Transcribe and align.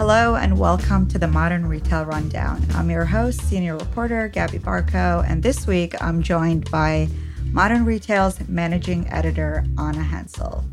Hello 0.00 0.34
and 0.34 0.58
welcome 0.58 1.06
to 1.08 1.18
the 1.18 1.28
Modern 1.28 1.66
Retail 1.66 2.06
Rundown. 2.06 2.66
I'm 2.72 2.88
your 2.88 3.04
host, 3.04 3.42
senior 3.42 3.76
reporter 3.76 4.28
Gabby 4.28 4.58
Barkho, 4.58 5.22
and 5.28 5.42
this 5.42 5.66
week 5.66 5.94
I'm 6.02 6.22
joined 6.22 6.70
by 6.70 7.06
Modern 7.52 7.84
Retail's 7.84 8.40
managing 8.48 9.06
editor, 9.08 9.62
Anna 9.78 10.02
Hensel. 10.02 10.64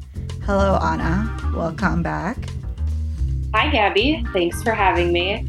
Hello, 0.45 0.79
Anna. 0.82 1.52
Welcome 1.54 2.02
back. 2.02 2.38
Hi, 3.54 3.70
Gabby. 3.70 4.25
Thanks 4.32 4.63
for 4.63 4.71
having 4.71 5.11
me. 5.11 5.46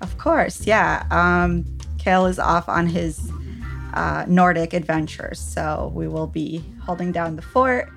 Of 0.00 0.18
course, 0.18 0.66
yeah. 0.66 1.06
Um, 1.12 1.64
Cale 1.98 2.26
is 2.26 2.40
off 2.40 2.68
on 2.68 2.88
his 2.88 3.30
uh, 3.92 4.24
Nordic 4.26 4.72
adventures, 4.72 5.38
so 5.38 5.92
we 5.94 6.08
will 6.08 6.26
be 6.26 6.64
holding 6.82 7.12
down 7.12 7.36
the 7.36 7.42
fort. 7.42 7.92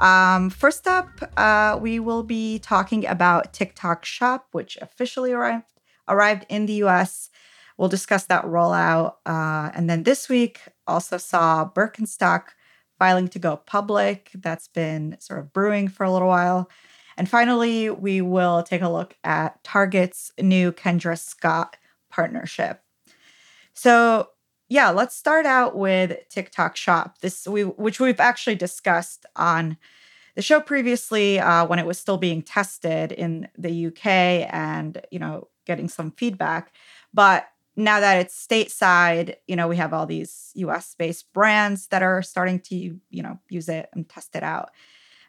Um, 0.00 0.48
first 0.48 0.86
up, 0.86 1.08
uh, 1.36 1.78
we 1.80 2.00
will 2.00 2.22
be 2.22 2.58
talking 2.58 3.06
about 3.06 3.52
TikTok 3.52 4.04
Shop, 4.04 4.48
which 4.52 4.78
officially 4.80 5.32
arrived 5.32 5.66
arrived 6.08 6.44
in 6.48 6.66
the 6.66 6.72
U.S. 6.84 7.30
We'll 7.76 7.88
discuss 7.88 8.24
that 8.24 8.44
rollout, 8.44 9.14
uh, 9.26 9.70
and 9.74 9.88
then 9.88 10.02
this 10.02 10.28
week 10.28 10.60
also 10.86 11.18
saw 11.18 11.68
Birkenstock 11.68 12.48
filing 12.98 13.28
to 13.28 13.38
go 13.38 13.56
public. 13.56 14.30
That's 14.34 14.68
been 14.68 15.16
sort 15.20 15.38
of 15.38 15.52
brewing 15.52 15.88
for 15.88 16.04
a 16.04 16.12
little 16.12 16.28
while. 16.28 16.70
And 17.16 17.28
finally, 17.28 17.90
we 17.90 18.20
will 18.22 18.62
take 18.62 18.82
a 18.82 18.88
look 18.88 19.16
at 19.24 19.62
Target's 19.62 20.32
new 20.40 20.72
Kendra 20.72 21.18
Scott 21.18 21.76
partnership. 22.10 22.82
So, 23.74 24.28
yeah, 24.70 24.90
let's 24.90 25.16
start 25.16 25.46
out 25.46 25.76
with 25.76 26.16
TikTok 26.28 26.76
Shop. 26.76 27.18
This 27.20 27.46
we 27.46 27.62
which 27.62 27.98
we've 27.98 28.20
actually 28.20 28.54
discussed 28.54 29.26
on 29.34 29.76
the 30.36 30.42
show 30.42 30.60
previously 30.60 31.40
uh, 31.40 31.66
when 31.66 31.80
it 31.80 31.86
was 31.86 31.98
still 31.98 32.18
being 32.18 32.40
tested 32.40 33.10
in 33.10 33.48
the 33.58 33.86
UK 33.88 34.06
and 34.06 35.02
you 35.10 35.18
know 35.18 35.48
getting 35.66 35.88
some 35.88 36.12
feedback. 36.12 36.72
But 37.12 37.48
now 37.74 37.98
that 37.98 38.18
it's 38.18 38.46
stateside, 38.46 39.34
you 39.48 39.56
know 39.56 39.66
we 39.66 39.76
have 39.76 39.92
all 39.92 40.06
these 40.06 40.52
US 40.54 40.94
based 40.96 41.32
brands 41.32 41.88
that 41.88 42.04
are 42.04 42.22
starting 42.22 42.60
to 42.60 42.76
you 42.76 43.22
know 43.24 43.40
use 43.48 43.68
it 43.68 43.88
and 43.92 44.08
test 44.08 44.36
it 44.36 44.44
out. 44.44 44.70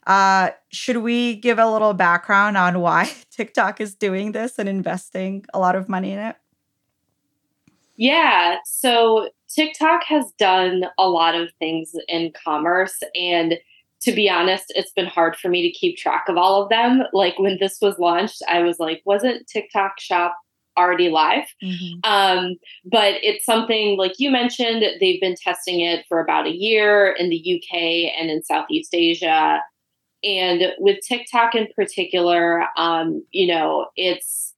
Uh, 0.06 0.52
should 0.70 0.98
we 0.98 1.36
give 1.36 1.58
a 1.58 1.70
little 1.70 1.94
background 1.96 2.58
on 2.58 2.80
why 2.80 3.12
TikTok 3.32 3.82
is 3.82 3.96
doing 3.96 4.34
this 4.34 4.60
and 4.60 4.70
investing 4.70 5.46
a 5.52 5.58
lot 5.60 5.76
of 5.76 5.90
money 5.90 6.12
in 6.12 6.20
it? 6.20 6.36
Yeah. 8.02 8.56
So 8.66 9.30
TikTok 9.48 10.04
has 10.06 10.26
done 10.40 10.86
a 10.98 11.08
lot 11.08 11.36
of 11.36 11.50
things 11.60 11.92
in 12.08 12.34
commerce. 12.44 12.98
And 13.14 13.60
to 14.02 14.12
be 14.12 14.28
honest, 14.28 14.74
it's 14.76 14.90
been 14.90 15.06
hard 15.06 15.36
for 15.36 15.50
me 15.50 15.62
to 15.62 15.78
keep 15.78 15.98
track 15.98 16.26
of 16.28 16.36
all 16.36 16.64
of 16.64 16.70
them. 16.70 17.04
Like 17.14 17.38
when 17.38 17.60
this 17.60 17.78
was 17.80 18.00
launched, 18.00 18.42
I 18.50 18.64
was 18.64 18.80
like, 18.80 19.04
wasn't 19.06 19.46
TikTok 19.46 20.00
Shop 20.00 20.36
already 20.80 21.10
live? 21.10 21.46
Mm-hmm. 21.64 22.00
Um, 22.04 22.56
but 22.86 23.18
it's 23.22 23.46
something 23.46 24.00
like 24.00 24.14
you 24.18 24.32
mentioned, 24.32 24.84
they've 25.00 25.22
been 25.22 25.36
testing 25.36 25.82
it 25.82 26.04
for 26.10 26.20
about 26.20 26.48
a 26.48 26.58
year 26.58 27.12
in 27.12 27.30
the 27.30 27.38
UK 27.38 28.16
and 28.20 28.32
in 28.32 28.42
Southeast 28.42 28.96
Asia. 28.96 29.62
And 30.24 30.74
with 30.80 31.06
TikTok 31.08 31.54
in 31.54 31.68
particular, 31.76 32.66
um, 32.78 33.24
you 33.30 33.46
know, 33.46 33.90
it's 33.96 34.56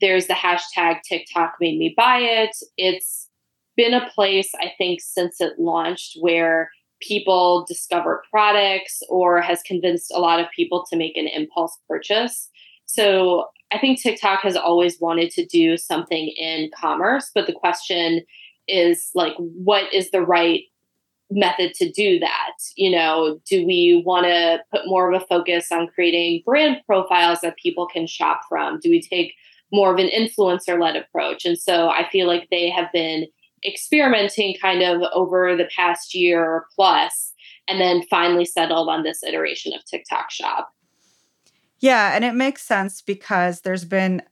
there's 0.00 0.26
the 0.26 0.34
hashtag 0.34 1.02
TikTok 1.02 1.54
made 1.60 1.78
me 1.78 1.94
buy 1.96 2.18
it. 2.18 2.56
It's 2.76 3.28
been 3.76 3.94
a 3.94 4.08
place, 4.10 4.50
I 4.60 4.72
think, 4.78 5.00
since 5.00 5.40
it 5.40 5.58
launched 5.58 6.16
where 6.20 6.70
people 7.00 7.66
discover 7.68 8.22
products 8.30 9.02
or 9.08 9.40
has 9.40 9.62
convinced 9.62 10.10
a 10.14 10.18
lot 10.18 10.40
of 10.40 10.46
people 10.54 10.84
to 10.90 10.96
make 10.96 11.16
an 11.16 11.26
impulse 11.26 11.76
purchase. 11.88 12.48
So 12.86 13.46
I 13.72 13.78
think 13.78 14.00
TikTok 14.00 14.40
has 14.42 14.56
always 14.56 15.00
wanted 15.00 15.30
to 15.32 15.44
do 15.44 15.76
something 15.76 16.28
in 16.28 16.70
commerce, 16.74 17.30
but 17.34 17.46
the 17.46 17.52
question 17.52 18.22
is 18.68 19.10
like, 19.14 19.34
what 19.36 19.92
is 19.92 20.10
the 20.10 20.22
right 20.22 20.62
method 21.30 21.74
to 21.74 21.90
do 21.90 22.18
that? 22.20 22.52
You 22.76 22.92
know, 22.92 23.40
do 23.48 23.66
we 23.66 24.02
want 24.06 24.26
to 24.26 24.60
put 24.70 24.86
more 24.86 25.12
of 25.12 25.20
a 25.20 25.26
focus 25.26 25.72
on 25.72 25.88
creating 25.88 26.42
brand 26.44 26.78
profiles 26.86 27.40
that 27.40 27.56
people 27.56 27.86
can 27.86 28.06
shop 28.06 28.42
from? 28.48 28.78
Do 28.80 28.90
we 28.90 29.02
take 29.02 29.34
more 29.72 29.92
of 29.92 29.98
an 29.98 30.08
influencer 30.08 30.80
led 30.80 30.96
approach. 30.96 31.44
And 31.44 31.58
so 31.58 31.88
I 31.88 32.08
feel 32.10 32.26
like 32.26 32.48
they 32.50 32.70
have 32.70 32.90
been 32.92 33.26
experimenting 33.66 34.54
kind 34.60 34.82
of 34.82 35.02
over 35.14 35.56
the 35.56 35.68
past 35.74 36.14
year 36.14 36.66
plus 36.74 37.32
and 37.68 37.80
then 37.80 38.02
finally 38.08 38.44
settled 38.44 38.88
on 38.88 39.02
this 39.02 39.22
iteration 39.24 39.72
of 39.72 39.84
TikTok 39.84 40.30
shop. 40.30 40.72
Yeah, 41.80 42.14
and 42.14 42.24
it 42.24 42.34
makes 42.34 42.62
sense 42.62 43.02
because 43.02 43.62
there's 43.62 43.84
been 43.84 44.22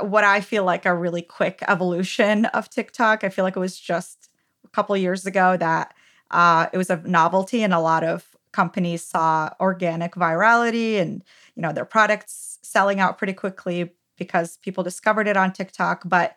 what 0.00 0.24
I 0.24 0.40
feel 0.40 0.64
like 0.64 0.86
a 0.86 0.94
really 0.94 1.22
quick 1.22 1.62
evolution 1.68 2.46
of 2.46 2.70
TikTok. 2.70 3.24
I 3.24 3.28
feel 3.28 3.44
like 3.44 3.56
it 3.56 3.60
was 3.60 3.78
just 3.78 4.30
a 4.64 4.68
couple 4.68 4.96
years 4.96 5.26
ago 5.26 5.56
that 5.58 5.92
uh, 6.30 6.66
it 6.72 6.78
was 6.78 6.88
a 6.88 6.96
novelty 6.96 7.62
and 7.62 7.74
a 7.74 7.80
lot 7.80 8.04
of 8.04 8.36
companies 8.52 9.04
saw 9.04 9.50
organic 9.60 10.14
virality 10.14 11.00
and 11.00 11.24
you 11.54 11.62
know 11.62 11.72
their 11.72 11.86
products 11.86 12.58
selling 12.62 13.00
out 13.00 13.18
pretty 13.18 13.32
quickly 13.32 13.90
because 14.16 14.58
people 14.58 14.84
discovered 14.84 15.26
it 15.26 15.36
on 15.36 15.52
TikTok. 15.52 16.02
But 16.04 16.36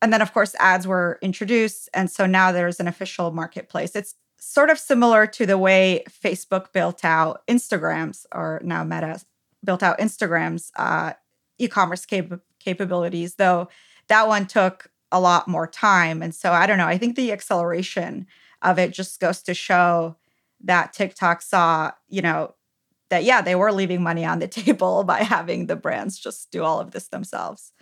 and 0.00 0.12
then 0.12 0.22
of 0.22 0.32
course 0.32 0.54
ads 0.58 0.86
were 0.86 1.18
introduced, 1.22 1.88
and 1.94 2.10
so 2.10 2.26
now 2.26 2.52
there's 2.52 2.80
an 2.80 2.88
official 2.88 3.30
marketplace. 3.30 3.94
It's 3.94 4.14
sort 4.38 4.70
of 4.70 4.78
similar 4.78 5.26
to 5.28 5.46
the 5.46 5.56
way 5.56 6.04
Facebook 6.10 6.72
built 6.72 7.04
out 7.04 7.46
Instagrams, 7.46 8.26
or 8.32 8.60
now 8.64 8.82
Meta 8.82 9.20
built 9.64 9.82
out 9.82 9.98
Instagrams 9.98 10.72
uh, 10.76 11.12
e-commerce 11.58 12.04
cap- 12.04 12.40
capabilities, 12.58 13.36
though 13.36 13.68
that 14.08 14.26
one 14.26 14.46
took 14.46 14.90
a 15.12 15.20
lot 15.20 15.46
more 15.46 15.66
time. 15.66 16.22
And 16.22 16.34
so 16.34 16.52
I 16.52 16.66
don't 16.66 16.78
know. 16.78 16.86
I 16.86 16.98
think 16.98 17.16
the 17.16 17.32
acceleration 17.32 18.26
of 18.62 18.78
it 18.78 18.92
just 18.92 19.20
goes 19.20 19.42
to 19.42 19.54
show 19.54 20.16
that 20.64 20.92
TikTok 20.92 21.42
saw, 21.42 21.92
you 22.08 22.22
know, 22.22 22.54
that 23.12 23.24
yeah, 23.24 23.42
they 23.42 23.54
were 23.54 23.72
leaving 23.72 24.02
money 24.02 24.24
on 24.24 24.38
the 24.38 24.48
table 24.64 25.04
by 25.04 25.18
having 25.22 25.66
the 25.66 25.76
brands 25.76 26.18
just 26.18 26.50
do 26.50 26.64
all 26.64 26.80
of 26.80 26.92
this 26.92 27.08
themselves. 27.08 27.72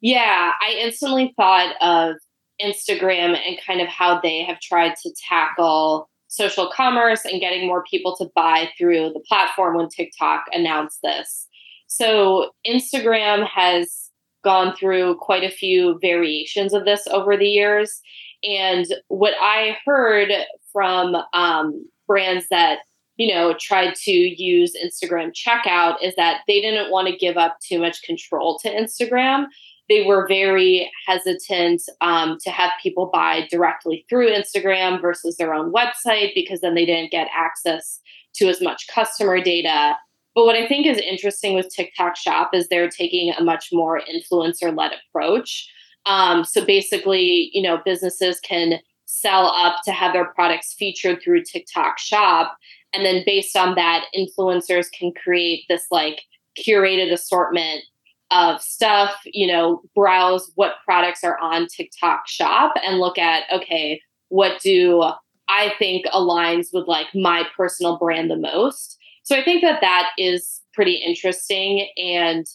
Yeah, 0.00 0.50
I 0.60 0.76
instantly 0.80 1.32
thought 1.36 1.76
of 1.80 2.16
Instagram 2.60 3.38
and 3.38 3.56
kind 3.64 3.80
of 3.80 3.86
how 3.86 4.20
they 4.20 4.42
have 4.42 4.58
tried 4.58 4.96
to 4.96 5.14
tackle 5.28 6.10
social 6.26 6.68
commerce 6.74 7.24
and 7.24 7.40
getting 7.40 7.66
more 7.68 7.84
people 7.88 8.16
to 8.16 8.28
buy 8.34 8.70
through 8.76 9.10
the 9.14 9.22
platform 9.28 9.76
when 9.76 9.88
TikTok 9.88 10.46
announced 10.52 10.98
this. 11.04 11.46
So, 11.86 12.50
Instagram 12.66 13.46
has 13.46 14.10
gone 14.42 14.74
through 14.74 15.14
quite 15.20 15.44
a 15.44 15.54
few 15.54 16.00
variations 16.00 16.74
of 16.74 16.84
this 16.84 17.06
over 17.06 17.36
the 17.36 17.46
years. 17.46 18.00
And 18.42 18.86
what 19.06 19.34
I 19.40 19.76
heard 19.84 20.32
from 20.72 21.16
um, 21.32 21.88
brands 22.08 22.46
that 22.50 22.78
you 23.16 23.32
know, 23.32 23.54
tried 23.58 23.94
to 23.94 24.10
use 24.10 24.74
Instagram 24.82 25.32
checkout 25.32 25.96
is 26.02 26.14
that 26.16 26.40
they 26.46 26.60
didn't 26.60 26.90
want 26.90 27.08
to 27.08 27.16
give 27.16 27.36
up 27.36 27.58
too 27.60 27.78
much 27.78 28.02
control 28.02 28.58
to 28.60 28.70
Instagram. 28.70 29.46
They 29.88 30.04
were 30.04 30.26
very 30.26 30.90
hesitant 31.06 31.82
um, 32.00 32.38
to 32.42 32.50
have 32.50 32.70
people 32.82 33.10
buy 33.12 33.46
directly 33.50 34.06
through 34.08 34.30
Instagram 34.30 35.00
versus 35.00 35.36
their 35.36 35.52
own 35.52 35.72
website 35.72 36.34
because 36.34 36.60
then 36.60 36.74
they 36.74 36.86
didn't 36.86 37.10
get 37.10 37.28
access 37.34 38.00
to 38.36 38.48
as 38.48 38.62
much 38.62 38.86
customer 38.88 39.40
data. 39.42 39.96
But 40.34 40.46
what 40.46 40.56
I 40.56 40.66
think 40.66 40.86
is 40.86 40.98
interesting 40.98 41.54
with 41.54 41.74
TikTok 41.74 42.16
Shop 42.16 42.50
is 42.54 42.68
they're 42.68 42.88
taking 42.88 43.32
a 43.32 43.44
much 43.44 43.68
more 43.72 44.00
influencer 44.00 44.74
led 44.74 44.92
approach. 45.08 45.68
Um, 46.06 46.44
so 46.44 46.64
basically, 46.64 47.50
you 47.52 47.62
know, 47.62 47.78
businesses 47.84 48.40
can 48.40 48.80
sell 49.04 49.46
up 49.48 49.82
to 49.84 49.92
have 49.92 50.14
their 50.14 50.24
products 50.24 50.72
featured 50.72 51.20
through 51.22 51.42
TikTok 51.44 51.98
Shop. 51.98 52.56
And 52.94 53.04
then 53.04 53.22
based 53.24 53.56
on 53.56 53.74
that, 53.76 54.06
influencers 54.14 54.86
can 54.92 55.12
create 55.12 55.64
this 55.68 55.86
like 55.90 56.22
curated 56.58 57.12
assortment 57.12 57.82
of 58.30 58.62
stuff, 58.62 59.14
you 59.26 59.46
know, 59.46 59.82
browse 59.94 60.50
what 60.54 60.76
products 60.84 61.22
are 61.22 61.38
on 61.38 61.66
TikTok 61.66 62.26
shop 62.26 62.74
and 62.82 62.98
look 62.98 63.18
at, 63.18 63.44
okay, 63.52 64.00
what 64.28 64.60
do 64.62 65.02
I 65.48 65.74
think 65.78 66.06
aligns 66.06 66.68
with 66.72 66.88
like 66.88 67.08
my 67.14 67.44
personal 67.56 67.98
brand 67.98 68.30
the 68.30 68.36
most? 68.36 68.98
So 69.22 69.36
I 69.36 69.44
think 69.44 69.62
that 69.62 69.80
that 69.82 70.10
is 70.18 70.62
pretty 70.72 70.94
interesting 70.94 71.88
and 71.96 72.46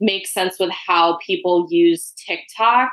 makes 0.00 0.32
sense 0.32 0.58
with 0.58 0.70
how 0.70 1.18
people 1.18 1.66
use 1.70 2.12
TikTok. 2.26 2.92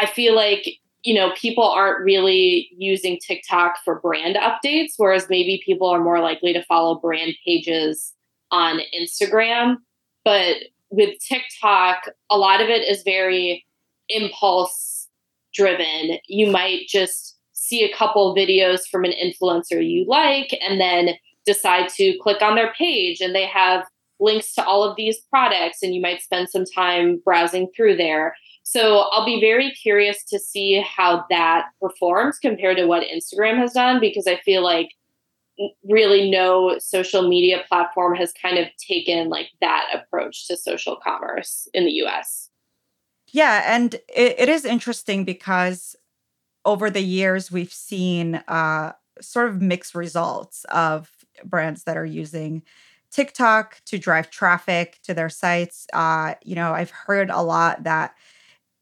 I 0.00 0.06
feel 0.06 0.34
like 0.34 0.78
you 1.02 1.14
know, 1.14 1.32
people 1.36 1.64
aren't 1.64 2.04
really 2.04 2.68
using 2.76 3.18
TikTok 3.18 3.76
for 3.84 4.00
brand 4.00 4.36
updates, 4.36 4.94
whereas 4.96 5.28
maybe 5.30 5.62
people 5.64 5.88
are 5.88 6.02
more 6.02 6.20
likely 6.20 6.52
to 6.52 6.64
follow 6.64 6.98
brand 6.98 7.34
pages 7.44 8.14
on 8.50 8.80
Instagram. 8.98 9.76
But 10.24 10.56
with 10.90 11.18
TikTok, 11.20 12.08
a 12.30 12.36
lot 12.36 12.60
of 12.60 12.68
it 12.68 12.86
is 12.86 13.02
very 13.02 13.64
impulse 14.08 15.08
driven. 15.54 16.18
You 16.26 16.50
might 16.50 16.88
just 16.88 17.36
see 17.52 17.84
a 17.84 17.94
couple 17.94 18.34
videos 18.34 18.80
from 18.90 19.04
an 19.04 19.12
influencer 19.12 19.86
you 19.86 20.04
like 20.06 20.56
and 20.60 20.80
then 20.80 21.10
decide 21.44 21.88
to 21.90 22.16
click 22.20 22.42
on 22.42 22.54
their 22.54 22.72
page 22.72 23.20
and 23.20 23.34
they 23.34 23.46
have 23.46 23.84
links 24.20 24.54
to 24.54 24.64
all 24.64 24.82
of 24.82 24.96
these 24.96 25.18
products 25.30 25.82
and 25.82 25.94
you 25.94 26.00
might 26.00 26.22
spend 26.22 26.48
some 26.48 26.64
time 26.64 27.20
browsing 27.24 27.68
through 27.76 27.96
there. 27.96 28.34
So 28.70 28.98
I'll 29.12 29.24
be 29.24 29.40
very 29.40 29.70
curious 29.70 30.22
to 30.24 30.38
see 30.38 30.84
how 30.86 31.24
that 31.30 31.68
performs 31.80 32.38
compared 32.38 32.76
to 32.76 32.84
what 32.84 33.02
Instagram 33.02 33.56
has 33.56 33.72
done 33.72 33.98
because 33.98 34.26
I 34.26 34.36
feel 34.44 34.62
like 34.62 34.90
really 35.88 36.30
no 36.30 36.78
social 36.78 37.26
media 37.26 37.64
platform 37.66 38.14
has 38.16 38.30
kind 38.42 38.58
of 38.58 38.66
taken 38.76 39.30
like 39.30 39.48
that 39.62 39.86
approach 39.94 40.46
to 40.48 40.56
social 40.58 40.96
commerce 41.02 41.66
in 41.72 41.86
the 41.86 41.92
US. 41.92 42.50
Yeah, 43.28 43.74
and 43.74 43.94
it, 43.94 44.34
it 44.38 44.48
is 44.50 44.66
interesting 44.66 45.24
because 45.24 45.96
over 46.66 46.90
the 46.90 47.00
years 47.00 47.50
we've 47.50 47.72
seen 47.72 48.34
uh, 48.48 48.92
sort 49.18 49.48
of 49.48 49.62
mixed 49.62 49.94
results 49.94 50.66
of 50.68 51.10
brands 51.42 51.84
that 51.84 51.96
are 51.96 52.04
using 52.04 52.62
TikTok 53.10 53.80
to 53.86 53.96
drive 53.96 54.28
traffic 54.30 54.98
to 55.04 55.14
their 55.14 55.30
sites. 55.30 55.86
Uh, 55.94 56.34
you 56.44 56.54
know, 56.54 56.74
I've 56.74 56.90
heard 56.90 57.30
a 57.30 57.40
lot 57.40 57.84
that 57.84 58.14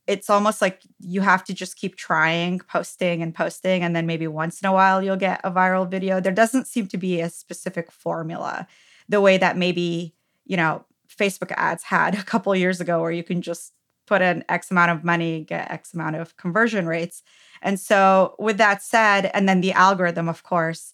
it's 0.07 0.31
almost 0.31 0.63
like 0.63 0.83
you 1.01 1.21
have 1.21 1.43
to 1.45 1.55
just 1.55 1.77
keep 1.77 1.97
trying, 1.97 2.61
posting 2.61 3.23
and 3.23 3.35
posting, 3.35 3.83
and 3.83 3.95
then 3.95 4.07
maybe 4.07 4.27
once 4.27 4.61
in 4.61 4.69
a 4.69 4.73
while 4.73 5.03
you'll 5.03 5.17
get 5.17 5.41
a 5.43 5.51
viral 5.51 5.89
video. 5.89 6.21
There 6.21 6.33
doesn't 6.33 6.67
seem 6.67 6.87
to 6.89 6.97
be 6.97 7.21
a 7.21 7.31
specific 7.31 7.91
formula 7.91 8.67
the 9.09 9.21
way 9.21 9.39
that 9.39 9.57
maybe, 9.57 10.15
you 10.45 10.57
know, 10.57 10.85
Facebook 11.09 11.53
ads 11.57 11.85
had 11.85 12.15
a 12.19 12.23
couple 12.23 12.55
years 12.55 12.81
ago 12.81 13.01
where 13.01 13.11
you 13.11 13.25
can 13.25 13.43
just 13.43 13.73
put 14.07 14.23
in 14.23 14.45
X 14.49 14.71
amount 14.71 14.93
of 14.93 15.05
money, 15.05 15.45
get 15.45 15.71
X 15.71 15.93
amount 15.93 16.17
of 16.17 16.37
conversion 16.37 16.87
rates. 16.87 17.23
And 17.63 17.81
so, 17.81 18.37
with 18.39 18.59
that 18.59 18.83
said, 18.83 19.31
and 19.35 19.49
then 19.49 19.61
the 19.61 19.73
algorithm, 19.73 20.29
of 20.29 20.43
course, 20.43 20.93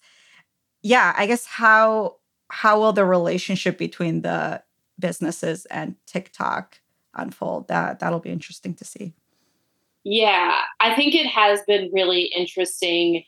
yeah, 0.83 1.15
I 1.17 1.27
guess 1.27 1.47
how 1.47 2.17
how 2.49 2.79
will 2.79 2.93
the 2.93 3.05
relationship 3.05 3.79
between 3.79 4.23
the 4.23 4.63
businesses 4.99 5.65
and 5.67 5.97
TikTok 6.07 6.82
unfold? 7.15 7.69
That 7.69 8.01
that'll 8.01 8.21
be 8.21 8.31
interesting 8.31 8.75
to 8.75 8.85
see. 8.85 9.15
Yeah, 10.05 10.61
I 10.81 10.95
think 10.95 11.15
it 11.15 11.27
has 11.27 11.61
been 11.67 11.91
really 11.93 12.23
interesting. 12.37 13.25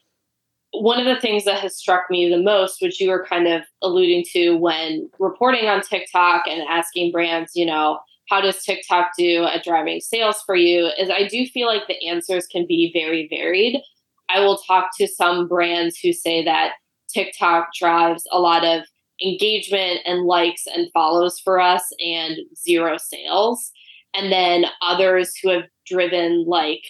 One 0.72 0.98
of 0.98 1.06
the 1.06 1.20
things 1.20 1.44
that 1.44 1.60
has 1.60 1.76
struck 1.76 2.10
me 2.10 2.28
the 2.28 2.42
most, 2.42 2.82
which 2.82 3.00
you 3.00 3.10
were 3.10 3.24
kind 3.24 3.46
of 3.46 3.62
alluding 3.80 4.24
to 4.32 4.56
when 4.56 5.08
reporting 5.20 5.68
on 5.68 5.82
TikTok 5.82 6.46
and 6.48 6.62
asking 6.68 7.12
brands, 7.12 7.52
you 7.54 7.64
know, 7.64 8.00
how 8.28 8.40
does 8.40 8.64
TikTok 8.64 9.10
do 9.16 9.44
at 9.44 9.62
driving 9.62 10.00
sales 10.00 10.42
for 10.44 10.56
you? 10.56 10.90
Is 10.98 11.10
I 11.10 11.28
do 11.28 11.46
feel 11.46 11.68
like 11.68 11.86
the 11.86 12.06
answers 12.06 12.46
can 12.46 12.66
be 12.66 12.90
very 12.92 13.28
varied. 13.28 13.80
I 14.28 14.40
will 14.40 14.56
talk 14.58 14.88
to 14.98 15.06
some 15.06 15.46
brands 15.46 15.98
who 15.98 16.12
say 16.12 16.44
that 16.44 16.72
TikTok 17.08 17.68
drives 17.78 18.26
a 18.32 18.40
lot 18.40 18.64
of 18.64 18.82
engagement 19.22 20.00
and 20.04 20.26
likes 20.26 20.64
and 20.66 20.90
follows 20.92 21.38
for 21.38 21.60
us 21.60 21.84
and 21.98 22.38
zero 22.56 22.96
sales. 22.98 23.70
And 24.14 24.32
then 24.32 24.66
others 24.80 25.34
who 25.36 25.50
have 25.50 25.64
driven 25.86 26.44
like 26.46 26.82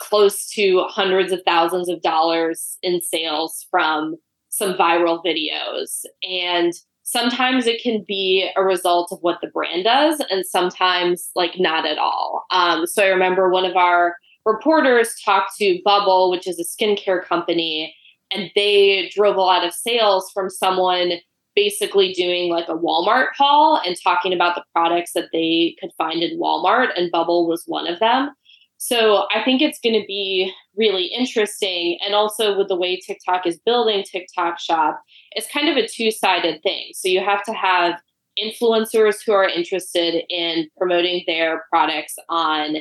close 0.00 0.48
to 0.50 0.84
hundreds 0.88 1.32
of 1.32 1.42
thousands 1.44 1.88
of 1.88 2.00
dollars 2.02 2.78
in 2.82 3.02
sales 3.02 3.66
from 3.70 4.16
some 4.48 4.74
viral 4.74 5.24
videos. 5.24 6.04
And 6.22 6.72
sometimes 7.02 7.66
it 7.66 7.82
can 7.82 8.04
be 8.06 8.48
a 8.56 8.62
result 8.62 9.10
of 9.12 9.18
what 9.20 9.38
the 9.40 9.48
brand 9.48 9.84
does, 9.84 10.22
and 10.30 10.46
sometimes 10.46 11.30
like 11.34 11.58
not 11.58 11.86
at 11.86 11.98
all. 11.98 12.44
Um, 12.50 12.86
so 12.86 13.02
I 13.02 13.08
remember 13.08 13.50
one 13.50 13.64
of 13.64 13.76
our 13.76 14.16
reporters 14.46 15.14
talked 15.24 15.56
to 15.58 15.80
Bubble, 15.84 16.30
which 16.30 16.46
is 16.46 16.58
a 16.58 16.64
skincare 16.64 17.24
company, 17.24 17.94
and 18.34 18.50
they 18.54 19.10
drove 19.14 19.36
a 19.36 19.40
lot 19.40 19.64
of 19.64 19.72
sales 19.72 20.30
from 20.32 20.50
someone 20.50 21.12
basically 21.54 22.12
doing 22.12 22.50
like 22.50 22.68
a 22.68 22.76
Walmart 22.76 23.28
haul 23.36 23.80
and 23.84 23.96
talking 24.02 24.32
about 24.32 24.54
the 24.54 24.64
products 24.74 25.12
that 25.14 25.28
they 25.32 25.76
could 25.80 25.90
find 25.98 26.22
in 26.22 26.38
Walmart, 26.38 26.88
and 26.96 27.10
Bubble 27.10 27.46
was 27.46 27.64
one 27.66 27.86
of 27.86 27.98
them. 27.98 28.30
So 28.78 29.26
I 29.32 29.44
think 29.44 29.62
it's 29.62 29.78
going 29.78 30.00
to 30.00 30.06
be 30.08 30.52
really 30.76 31.04
interesting. 31.04 31.98
And 32.04 32.14
also 32.14 32.58
with 32.58 32.66
the 32.66 32.74
way 32.74 32.98
TikTok 32.98 33.46
is 33.46 33.60
building 33.64 34.02
TikTok 34.02 34.58
Shop, 34.58 35.00
it's 35.32 35.46
kind 35.52 35.68
of 35.68 35.76
a 35.76 35.86
two 35.86 36.10
sided 36.10 36.60
thing. 36.62 36.90
So 36.94 37.08
you 37.08 37.20
have 37.20 37.44
to 37.44 37.52
have 37.52 38.00
influencers 38.42 39.18
who 39.24 39.32
are 39.32 39.46
interested 39.48 40.24
in 40.30 40.68
promoting 40.76 41.22
their 41.28 41.64
products 41.70 42.16
on 42.28 42.78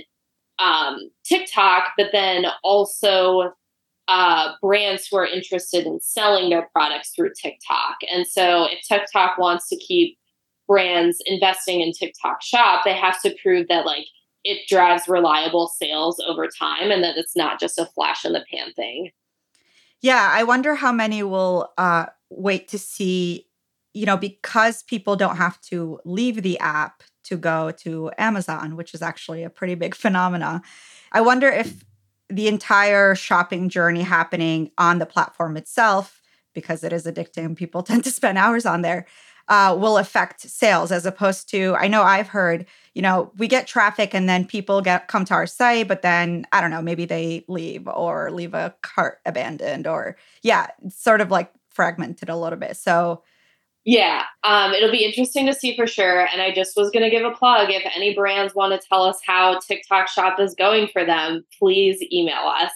um, 0.57 1.11
TikTok, 1.23 1.91
but 1.97 2.07
then 2.11 2.45
also 2.63 3.51
uh, 4.07 4.53
brands 4.61 5.07
who 5.07 5.17
are 5.17 5.25
interested 5.25 5.85
in 5.85 5.99
selling 6.01 6.49
their 6.49 6.69
products 6.73 7.11
through 7.15 7.31
TikTok. 7.41 7.97
And 8.11 8.27
so 8.27 8.67
if 8.69 8.79
TikTok 8.87 9.37
wants 9.37 9.67
to 9.69 9.77
keep 9.77 10.17
brands 10.67 11.17
investing 11.25 11.81
in 11.81 11.91
TikTok 11.93 12.41
shop, 12.41 12.83
they 12.83 12.93
have 12.93 13.21
to 13.21 13.35
prove 13.41 13.67
that 13.67 13.85
like 13.85 14.05
it 14.43 14.67
drives 14.67 15.07
reliable 15.07 15.67
sales 15.67 16.19
over 16.27 16.47
time 16.47 16.91
and 16.91 17.03
that 17.03 17.17
it's 17.17 17.35
not 17.35 17.59
just 17.59 17.77
a 17.77 17.85
flash 17.85 18.25
in 18.25 18.33
the 18.33 18.43
pan 18.51 18.73
thing. 18.73 19.11
Yeah, 20.01 20.31
I 20.33 20.43
wonder 20.43 20.75
how 20.75 20.91
many 20.91 21.21
will 21.21 21.71
uh, 21.77 22.07
wait 22.29 22.67
to 22.69 22.79
see, 22.79 23.47
you 23.93 24.05
know, 24.05 24.17
because 24.17 24.81
people 24.81 25.15
don't 25.15 25.35
have 25.35 25.61
to 25.61 25.99
leave 26.05 26.41
the 26.41 26.57
app 26.59 27.03
to 27.25 27.37
go 27.37 27.71
to 27.71 28.09
Amazon, 28.17 28.75
which 28.75 28.95
is 28.95 29.01
actually 29.01 29.43
a 29.43 29.49
pretty 29.49 29.75
big 29.75 29.93
phenomena. 29.93 30.61
I 31.11 31.21
wonder 31.21 31.49
if 31.49 31.83
the 32.31 32.47
entire 32.47 33.15
shopping 33.15 33.69
journey 33.69 34.01
happening 34.01 34.71
on 34.77 34.99
the 34.99 35.05
platform 35.05 35.57
itself, 35.57 36.21
because 36.53 36.83
it 36.83 36.93
is 36.93 37.05
addicting, 37.05 37.55
people 37.55 37.83
tend 37.83 38.03
to 38.03 38.11
spend 38.11 38.37
hours 38.37 38.65
on 38.65 38.81
there, 38.81 39.05
uh, 39.47 39.75
will 39.77 39.97
affect 39.97 40.41
sales 40.41 40.91
as 40.91 41.05
opposed 41.05 41.49
to, 41.49 41.75
I 41.77 41.87
know 41.87 42.03
I've 42.03 42.29
heard, 42.29 42.65
you 42.93 43.01
know, 43.01 43.31
we 43.37 43.47
get 43.47 43.67
traffic 43.67 44.13
and 44.13 44.29
then 44.29 44.45
people 44.45 44.81
get 44.81 45.07
come 45.07 45.25
to 45.25 45.33
our 45.33 45.47
site, 45.47 45.87
but 45.87 46.01
then 46.01 46.45
I 46.51 46.61
don't 46.61 46.71
know, 46.71 46.81
maybe 46.81 47.05
they 47.05 47.43
leave 47.47 47.87
or 47.87 48.31
leave 48.31 48.53
a 48.53 48.73
cart 48.81 49.19
abandoned 49.25 49.87
or 49.87 50.15
yeah, 50.41 50.67
sort 50.89 51.21
of 51.21 51.31
like 51.31 51.51
fragmented 51.69 52.29
a 52.29 52.37
little 52.37 52.59
bit. 52.59 52.77
So 52.77 53.23
yeah, 53.83 54.23
um, 54.43 54.73
it'll 54.73 54.91
be 54.91 55.03
interesting 55.03 55.47
to 55.47 55.53
see 55.53 55.75
for 55.75 55.87
sure. 55.87 56.27
And 56.31 56.41
I 56.41 56.53
just 56.53 56.77
was 56.77 56.91
going 56.91 57.03
to 57.03 57.09
give 57.09 57.25
a 57.25 57.31
plug. 57.31 57.71
If 57.71 57.83
any 57.95 58.13
brands 58.13 58.53
want 58.53 58.79
to 58.79 58.87
tell 58.87 59.03
us 59.03 59.19
how 59.25 59.59
TikTok 59.59 60.07
Shop 60.07 60.39
is 60.39 60.53
going 60.53 60.87
for 60.87 61.03
them, 61.03 61.43
please 61.57 62.03
email 62.11 62.45
us. 62.45 62.71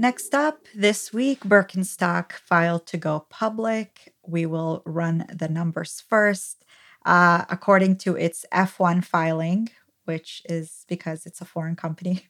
Next 0.00 0.32
up, 0.32 0.60
this 0.74 1.12
week, 1.12 1.40
Birkenstock 1.40 2.32
filed 2.32 2.86
to 2.86 2.96
go 2.96 3.26
public. 3.28 4.14
We 4.26 4.46
will 4.46 4.82
run 4.86 5.26
the 5.32 5.48
numbers 5.48 6.02
first. 6.08 6.64
Uh, 7.04 7.44
according 7.48 7.96
to 7.96 8.16
its 8.16 8.44
F1 8.52 9.04
filing, 9.04 9.70
which 10.04 10.42
is 10.48 10.84
because 10.88 11.26
it's 11.26 11.40
a 11.40 11.44
foreign 11.44 11.76
company, 11.76 12.28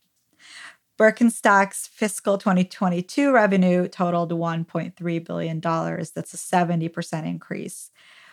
Birkenstock's 0.99 1.87
fiscal 1.87 2.39
2022 2.39 3.33
revenue 3.33 3.87
totaled 3.87 4.33
$1.3 4.33 5.25
billion. 5.25 5.61
That's 5.61 6.35
a 6.35 6.37
70% 6.37 7.27
increase 7.27 7.91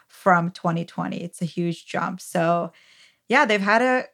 from 0.08 0.52
2020. 0.52 1.24
It's 1.24 1.42
a 1.42 1.46
huge 1.46 1.86
jump. 1.86 2.20
So, 2.20 2.72
yeah, 3.30 3.46
they've 3.46 3.62
had 3.62 3.82
a 3.84 4.06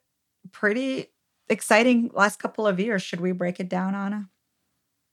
pretty 0.51 1.08
exciting 1.50 2.12
last 2.13 2.39
couple 2.39 2.67
of 2.67 2.79
years. 2.79 3.01
Should 3.01 3.22
we 3.22 3.31
break 3.31 3.60
it 3.60 3.70
down, 3.70 3.96
Anna? 3.96 4.29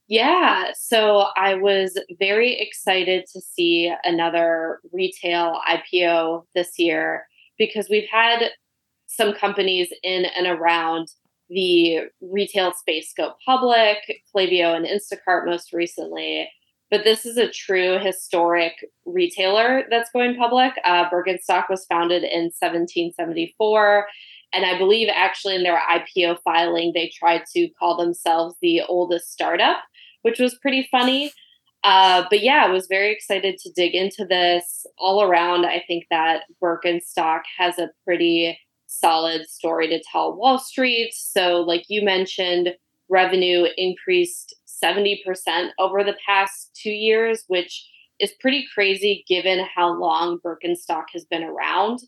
Yeah, 0.07 0.71
so 0.75 1.27
I 1.37 1.53
was 1.53 1.97
very 2.17 2.59
excited 2.59 3.25
to 3.31 3.39
see 3.39 3.93
another 4.03 4.79
retail 4.91 5.61
IPO 5.69 6.45
this 6.55 6.79
year 6.79 7.27
because 7.57 7.87
we've 7.89 8.09
had 8.11 8.49
some 9.05 9.33
companies 9.33 9.93
in 10.01 10.25
and 10.25 10.47
around 10.47 11.09
the 11.49 12.01
retail 12.21 12.73
space 12.73 13.13
go 13.15 13.33
public, 13.45 13.97
Klaviyo 14.33 14.75
and 14.75 14.85
Instacart 14.85 15.45
most 15.45 15.73
recently. 15.73 16.49
But 16.91 17.03
this 17.03 17.25
is 17.25 17.37
a 17.37 17.51
true 17.51 17.99
historic 17.99 18.73
retailer 19.05 19.83
that's 19.89 20.09
going 20.11 20.35
public. 20.35 20.73
Uh, 20.83 21.09
Birkenstock 21.09 21.69
was 21.69 21.85
founded 21.85 22.23
in 22.23 22.45
1774. 22.45 24.07
And 24.53 24.65
I 24.65 24.77
believe 24.77 25.07
actually 25.13 25.55
in 25.55 25.63
their 25.63 25.79
IPO 25.79 26.39
filing, 26.43 26.91
they 26.93 27.11
tried 27.13 27.43
to 27.53 27.69
call 27.79 27.95
themselves 27.97 28.55
the 28.61 28.81
oldest 28.87 29.31
startup, 29.31 29.77
which 30.23 30.39
was 30.39 30.55
pretty 30.55 30.87
funny. 30.89 31.31
Uh, 31.83 32.25
but 32.29 32.41
yeah, 32.41 32.65
I 32.65 32.71
was 32.71 32.87
very 32.87 33.13
excited 33.13 33.57
to 33.59 33.71
dig 33.71 33.93
into 33.93 34.25
this 34.25 34.85
all 34.97 35.21
around. 35.21 35.65
I 35.65 35.83
think 35.87 36.05
that 36.09 36.43
Birkenstock 36.61 37.41
has 37.57 37.77
a 37.77 37.91
pretty 38.03 38.57
solid 38.99 39.49
story 39.49 39.87
to 39.89 40.01
tell 40.11 40.35
Wall 40.35 40.59
Street. 40.59 41.13
So, 41.13 41.61
like 41.61 41.85
you 41.89 42.03
mentioned, 42.03 42.75
revenue 43.09 43.67
increased 43.77 44.55
70% 44.83 45.69
over 45.79 46.03
the 46.03 46.17
past 46.25 46.71
two 46.75 46.91
years, 46.91 47.43
which 47.47 47.87
is 48.19 48.33
pretty 48.39 48.65
crazy 48.73 49.23
given 49.27 49.65
how 49.75 49.93
long 49.97 50.39
Birkenstock 50.39 51.05
has 51.13 51.25
been 51.25 51.43
around. 51.43 51.99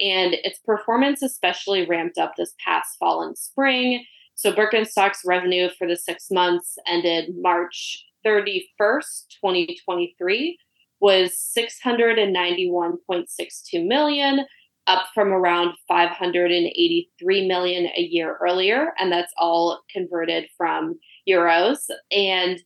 And 0.00 0.34
its 0.42 0.58
performance 0.58 1.22
especially 1.22 1.86
ramped 1.86 2.18
up 2.18 2.32
this 2.36 2.54
past 2.64 2.96
fall 2.98 3.22
and 3.22 3.38
spring. 3.38 4.04
So, 4.34 4.52
Birkenstock's 4.52 5.22
revenue 5.24 5.68
for 5.78 5.86
the 5.86 5.96
six 5.96 6.30
months 6.30 6.76
ended 6.86 7.30
March 7.40 8.04
31st, 8.26 9.28
2023, 9.40 10.58
was 11.00 11.32
691.62 11.56 13.86
million, 13.86 14.44
up 14.86 15.06
from 15.14 15.28
around 15.28 15.74
583 15.88 17.48
million 17.48 17.86
a 17.96 18.02
year 18.02 18.38
earlier, 18.40 18.92
and 18.98 19.10
that's 19.10 19.32
all 19.38 19.82
converted 19.90 20.46
from 20.56 20.98
euros. 21.28 21.78
And 22.10 22.60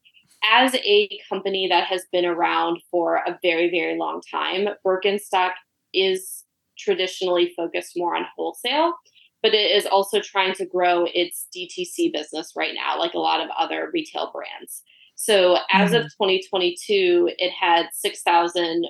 as 0.45 0.75
a 0.75 1.19
company 1.29 1.69
that 1.69 1.85
has 1.85 2.05
been 2.13 2.25
around 2.25 2.81
for 2.91 3.17
a 3.17 3.39
very, 3.43 3.71
very 3.71 3.99
long 3.99 4.21
time, 4.31 4.69
Birkenstock 4.85 5.53
is 5.93 6.45
traditionally 6.79 7.53
focused 7.57 7.93
more 7.97 8.17
on 8.17 8.25
wholesale, 8.37 8.95
but 9.43 9.55
it 9.55 9.77
is 9.77 9.87
also 9.87 10.21
trying 10.21 10.55
to 10.55 10.67
grow 10.67 11.07
its 11.13 11.47
DTC 11.57 12.13
business 12.13 12.53
right 12.57 12.75
now, 12.75 12.99
like 12.99 13.15
a 13.15 13.19
lot 13.19 13.41
of 13.41 13.49
other 13.59 13.91
retail 13.93 14.31
brands. 14.33 14.83
So 15.17 15.59
as 15.73 15.91
mm-hmm. 15.91 16.05
of 16.07 16.13
2022, 16.13 17.33
it 17.39 17.51
had 17.51 17.89
6,000 17.93 18.87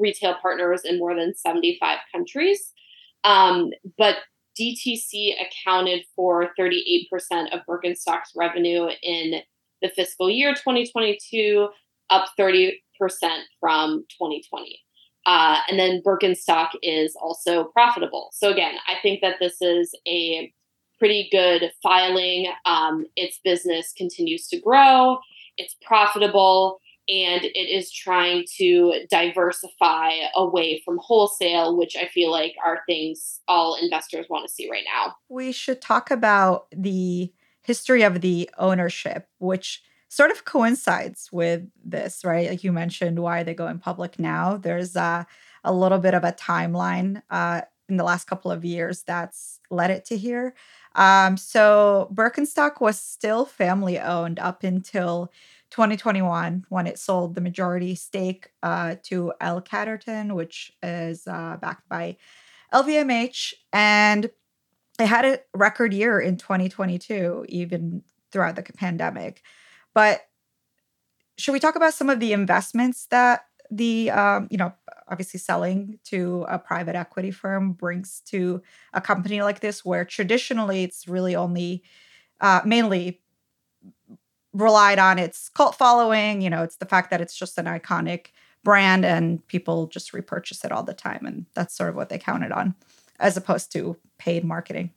retail 0.00 0.34
partners 0.40 0.82
in 0.84 0.98
more 0.98 1.14
than 1.14 1.34
75 1.34 1.98
countries. 2.12 2.72
Um, 3.24 3.70
but 3.98 4.16
DTC 4.58 5.34
accounted 5.40 6.04
for 6.16 6.50
38% 6.58 7.06
of 7.52 7.60
Birkenstock's 7.68 8.32
revenue 8.36 8.88
in 9.02 9.40
the 9.82 9.88
fiscal 9.88 10.28
year 10.28 10.52
2022, 10.52 11.68
up 12.10 12.26
30% 12.38 12.72
from 13.60 14.04
2020. 14.10 14.80
Uh, 15.26 15.58
and 15.68 15.78
then 15.78 16.02
Birkenstock 16.04 16.70
is 16.82 17.14
also 17.20 17.64
profitable. 17.64 18.30
So 18.32 18.50
again, 18.50 18.74
I 18.88 18.94
think 19.02 19.20
that 19.20 19.36
this 19.38 19.60
is 19.60 19.94
a 20.08 20.52
pretty 20.98 21.28
good 21.30 21.70
filing. 21.82 22.46
Um, 22.64 23.06
its 23.16 23.38
business 23.42 23.92
continues 23.96 24.48
to 24.48 24.60
grow. 24.60 25.18
It's 25.56 25.76
profitable 25.82 26.78
and 27.10 27.44
it 27.44 27.68
is 27.68 27.90
trying 27.90 28.44
to 28.58 29.04
diversify 29.10 30.12
away 30.36 30.80
from 30.84 30.98
wholesale, 31.02 31.76
which 31.76 31.96
I 31.96 32.06
feel 32.06 32.30
like 32.30 32.54
are 32.64 32.82
things 32.86 33.40
all 33.48 33.76
investors 33.80 34.26
want 34.30 34.46
to 34.46 34.54
see 34.54 34.70
right 34.70 34.84
now. 34.94 35.16
We 35.28 35.50
should 35.50 35.80
talk 35.80 36.10
about 36.12 36.66
the 36.70 37.32
history 37.62 38.02
of 38.02 38.20
the 38.20 38.48
ownership, 38.58 39.28
which 39.38 39.82
sort 40.08 40.30
of 40.30 40.44
coincides 40.44 41.30
with 41.32 41.62
this, 41.84 42.24
right? 42.24 42.48
Like 42.48 42.64
you 42.64 42.72
mentioned, 42.72 43.18
why 43.18 43.42
they 43.42 43.54
go 43.54 43.66
in 43.66 43.80
public 43.80 44.18
now. 44.18 44.56
There's 44.56 44.94
uh, 44.96 45.24
a 45.64 45.72
little 45.72 45.98
bit 45.98 46.14
of 46.14 46.22
a 46.22 46.32
timeline 46.32 47.22
uh, 47.30 47.62
in 47.88 47.96
the 47.96 48.04
last 48.04 48.26
couple 48.26 48.52
of 48.52 48.64
years 48.64 49.02
that's 49.02 49.58
led 49.70 49.90
it 49.90 50.04
to 50.06 50.16
here. 50.16 50.54
Um, 50.94 51.36
so 51.36 52.08
Birkenstock 52.12 52.80
was 52.80 53.00
still 53.00 53.44
family 53.44 53.98
owned 53.98 54.38
up 54.38 54.64
until 54.64 55.30
2021 55.70 56.64
when 56.68 56.86
it 56.86 56.98
sold 56.98 57.34
the 57.34 57.40
majority 57.40 57.94
stake 57.94 58.50
uh, 58.62 58.96
to 59.04 59.32
L 59.40 59.60
Catterton, 59.60 60.34
which 60.34 60.72
is 60.82 61.26
uh, 61.26 61.56
backed 61.60 61.88
by 61.88 62.16
LVMH. 62.72 63.54
And 63.72 64.30
it 64.98 65.06
had 65.06 65.24
a 65.24 65.40
record 65.54 65.94
year 65.94 66.20
in 66.20 66.36
2022, 66.36 67.46
even 67.48 68.02
throughout 68.30 68.56
the 68.56 68.62
pandemic. 68.62 69.42
But 69.94 70.22
should 71.38 71.52
we 71.52 71.60
talk 71.60 71.76
about 71.76 71.94
some 71.94 72.10
of 72.10 72.20
the 72.20 72.32
investments 72.32 73.06
that 73.06 73.46
the 73.70 74.10
um, 74.10 74.48
you 74.50 74.58
know 74.58 74.72
obviously 75.08 75.38
selling 75.38 75.98
to 76.04 76.44
a 76.48 76.58
private 76.58 76.94
equity 76.94 77.30
firm 77.30 77.72
brings 77.72 78.20
to 78.26 78.62
a 78.92 79.00
company 79.00 79.42
like 79.42 79.60
this 79.60 79.84
where 79.84 80.04
traditionally 80.04 80.84
it's 80.84 81.08
really 81.08 81.34
only 81.34 81.82
uh, 82.40 82.60
mainly 82.64 83.20
relied 84.52 84.98
on 84.98 85.18
its 85.18 85.48
cult 85.50 85.74
following 85.74 86.40
you 86.40 86.50
know 86.50 86.62
it's 86.62 86.76
the 86.76 86.86
fact 86.86 87.10
that 87.10 87.20
it's 87.20 87.36
just 87.36 87.58
an 87.58 87.66
iconic 87.66 88.26
brand 88.64 89.04
and 89.04 89.46
people 89.46 89.86
just 89.86 90.12
repurchase 90.12 90.64
it 90.64 90.72
all 90.72 90.82
the 90.82 90.94
time 90.94 91.24
and 91.24 91.46
that's 91.54 91.74
sort 91.74 91.88
of 91.88 91.96
what 91.96 92.08
they 92.08 92.18
counted 92.18 92.52
on 92.52 92.74
as 93.18 93.36
opposed 93.36 93.72
to 93.72 93.96
paid 94.18 94.44
marketing 94.44 94.90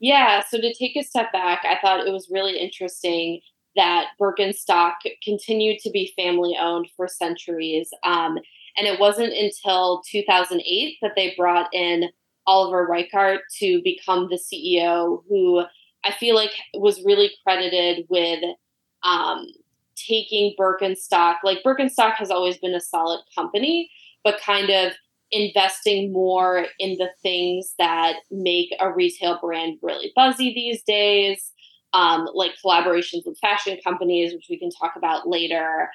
yeah 0.00 0.42
so 0.48 0.60
to 0.60 0.74
take 0.74 0.96
a 0.96 1.02
step 1.02 1.32
back 1.32 1.64
i 1.64 1.78
thought 1.80 2.06
it 2.06 2.12
was 2.12 2.28
really 2.30 2.58
interesting 2.58 3.40
that 3.78 4.08
Birkenstock 4.20 4.94
continued 5.22 5.78
to 5.78 5.90
be 5.90 6.12
family 6.16 6.56
owned 6.60 6.88
for 6.96 7.06
centuries. 7.06 7.90
Um, 8.04 8.38
and 8.76 8.86
it 8.86 8.98
wasn't 8.98 9.32
until 9.32 10.02
2008 10.10 10.96
that 11.00 11.12
they 11.16 11.34
brought 11.36 11.72
in 11.72 12.10
Oliver 12.46 12.86
Reichert 12.86 13.42
to 13.58 13.80
become 13.82 14.28
the 14.30 14.38
CEO, 14.38 15.22
who 15.28 15.64
I 16.04 16.12
feel 16.12 16.34
like 16.34 16.52
was 16.74 17.02
really 17.04 17.30
credited 17.44 18.06
with 18.08 18.42
um, 19.04 19.46
taking 19.96 20.54
Birkenstock. 20.58 21.36
Like 21.42 21.62
Birkenstock 21.64 22.14
has 22.14 22.30
always 22.30 22.58
been 22.58 22.74
a 22.74 22.80
solid 22.80 23.22
company, 23.34 23.90
but 24.24 24.40
kind 24.40 24.70
of 24.70 24.92
investing 25.30 26.12
more 26.12 26.66
in 26.78 26.96
the 26.98 27.10
things 27.22 27.74
that 27.78 28.16
make 28.30 28.74
a 28.80 28.90
retail 28.90 29.38
brand 29.40 29.78
really 29.82 30.10
buzzy 30.16 30.54
these 30.54 30.82
days 30.84 31.52
um, 31.92 32.28
like 32.34 32.52
collaborations 32.64 33.26
with 33.26 33.38
fashion 33.38 33.78
companies, 33.82 34.32
which 34.32 34.46
we 34.50 34.58
can 34.58 34.70
talk 34.70 34.94
about 34.96 35.28
later. 35.28 35.88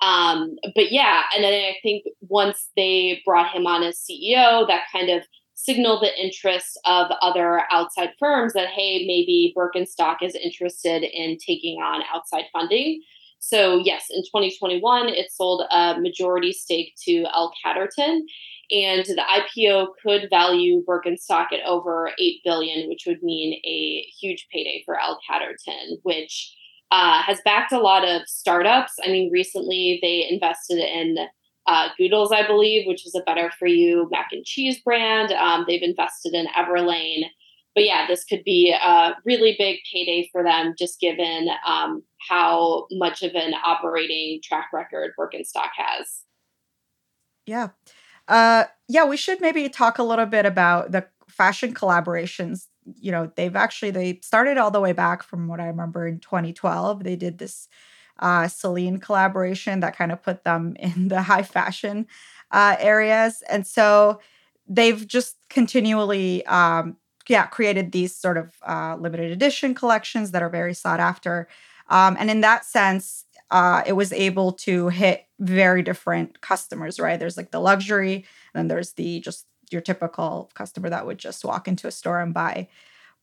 Um, 0.00 0.56
but 0.74 0.92
yeah, 0.92 1.22
and 1.34 1.44
then 1.44 1.52
I 1.52 1.76
think 1.82 2.04
once 2.20 2.70
they 2.76 3.22
brought 3.24 3.54
him 3.54 3.66
on 3.66 3.82
as 3.82 3.98
CEO, 3.98 4.66
that 4.66 4.84
kind 4.92 5.10
of 5.10 5.22
signaled 5.64 6.02
the 6.02 6.22
interest 6.22 6.78
of 6.86 7.10
other 7.20 7.62
outside 7.70 8.10
firms 8.18 8.52
that, 8.54 8.68
hey, 8.68 9.06
maybe 9.06 9.54
Birkenstock 9.56 10.16
is 10.22 10.34
interested 10.34 11.02
in 11.02 11.36
taking 11.38 11.80
on 11.82 12.02
outside 12.12 12.44
funding. 12.52 13.02
So, 13.40 13.78
yes, 13.78 14.06
in 14.10 14.22
2021, 14.22 15.08
it 15.08 15.30
sold 15.32 15.66
a 15.70 15.98
majority 15.98 16.52
stake 16.52 16.94
to 17.04 17.24
L 17.32 17.52
Catterton 17.64 18.22
and 18.70 19.04
the 19.04 19.24
IPO 19.28 19.88
could 20.02 20.28
value 20.30 20.84
Birkenstock 20.84 21.46
at 21.52 21.66
over 21.66 22.12
eight 22.18 22.40
billion, 22.44 22.88
which 22.88 23.04
would 23.06 23.22
mean 23.22 23.54
a 23.64 24.06
huge 24.20 24.46
payday 24.52 24.82
for 24.84 25.00
L 25.00 25.18
Catterton, 25.28 25.96
which 26.02 26.54
uh, 26.90 27.22
has 27.22 27.40
backed 27.44 27.72
a 27.72 27.80
lot 27.80 28.06
of 28.06 28.22
startups. 28.26 28.92
I 29.04 29.08
mean, 29.08 29.30
recently 29.32 29.98
they 30.02 30.26
invested 30.30 30.78
in 30.78 31.16
uh, 31.66 31.88
Goodles, 31.98 32.32
I 32.32 32.46
believe, 32.46 32.86
which 32.86 33.06
is 33.06 33.14
a 33.14 33.22
better 33.22 33.50
for 33.58 33.66
you 33.66 34.08
mac 34.10 34.28
and 34.32 34.44
cheese 34.44 34.80
brand. 34.80 35.32
Um, 35.32 35.64
they've 35.68 35.82
invested 35.82 36.34
in 36.34 36.46
Everlane. 36.56 37.24
But 37.74 37.84
yeah, 37.84 38.06
this 38.08 38.24
could 38.24 38.42
be 38.44 38.72
a 38.72 39.14
really 39.24 39.54
big 39.56 39.78
payday 39.92 40.28
for 40.32 40.42
them, 40.42 40.74
just 40.76 40.98
given 40.98 41.48
um, 41.66 42.02
how 42.28 42.86
much 42.90 43.22
of 43.22 43.34
an 43.34 43.54
operating 43.64 44.40
track 44.42 44.68
record 44.72 45.12
Birkenstock 45.18 45.70
has. 45.76 46.22
Yeah. 47.46 47.68
Uh, 48.26 48.64
yeah, 48.88 49.04
we 49.04 49.16
should 49.16 49.40
maybe 49.40 49.68
talk 49.68 49.98
a 49.98 50.02
little 50.02 50.26
bit 50.26 50.46
about 50.46 50.92
the 50.92 51.06
fashion 51.28 51.74
collaborations. 51.74 52.66
You 52.96 53.12
know, 53.12 53.30
they've 53.36 53.54
actually 53.54 53.92
they 53.92 54.20
started 54.22 54.58
all 54.58 54.70
the 54.70 54.80
way 54.80 54.92
back 54.92 55.22
from 55.22 55.46
what 55.46 55.60
I 55.60 55.66
remember 55.66 56.06
in 56.06 56.18
2012. 56.18 57.04
They 57.04 57.16
did 57.16 57.38
this 57.38 57.68
uh, 58.20 58.48
Celine 58.48 58.98
collaboration 58.98 59.80
that 59.80 59.96
kind 59.96 60.12
of 60.12 60.22
put 60.22 60.44
them 60.44 60.76
in 60.80 61.08
the 61.08 61.22
high 61.22 61.42
fashion 61.42 62.06
uh, 62.50 62.76
areas, 62.78 63.42
and 63.48 63.66
so 63.66 64.20
they've 64.68 65.06
just 65.06 65.36
continually, 65.48 66.44
um, 66.46 66.96
yeah, 67.28 67.46
created 67.46 67.92
these 67.92 68.14
sort 68.14 68.36
of 68.38 68.54
uh, 68.66 68.96
limited 68.98 69.30
edition 69.32 69.74
collections 69.74 70.30
that 70.30 70.42
are 70.42 70.48
very 70.48 70.74
sought 70.74 71.00
after. 71.00 71.48
Um, 71.88 72.16
and 72.20 72.30
in 72.30 72.40
that 72.42 72.64
sense, 72.64 73.24
uh, 73.50 73.82
it 73.84 73.94
was 73.94 74.12
able 74.12 74.52
to 74.52 74.88
hit 74.88 75.26
very 75.40 75.82
different 75.82 76.40
customers, 76.40 77.00
right? 77.00 77.18
There's 77.18 77.36
like 77.36 77.50
the 77.50 77.60
luxury, 77.60 78.14
and 78.14 78.24
then 78.54 78.68
there's 78.68 78.92
the 78.92 79.20
just 79.20 79.46
your 79.70 79.80
typical 79.80 80.50
customer 80.54 80.90
that 80.90 81.06
would 81.06 81.18
just 81.18 81.44
walk 81.44 81.68
into 81.68 81.86
a 81.86 81.92
store 81.92 82.20
and 82.20 82.34
buy 82.34 82.68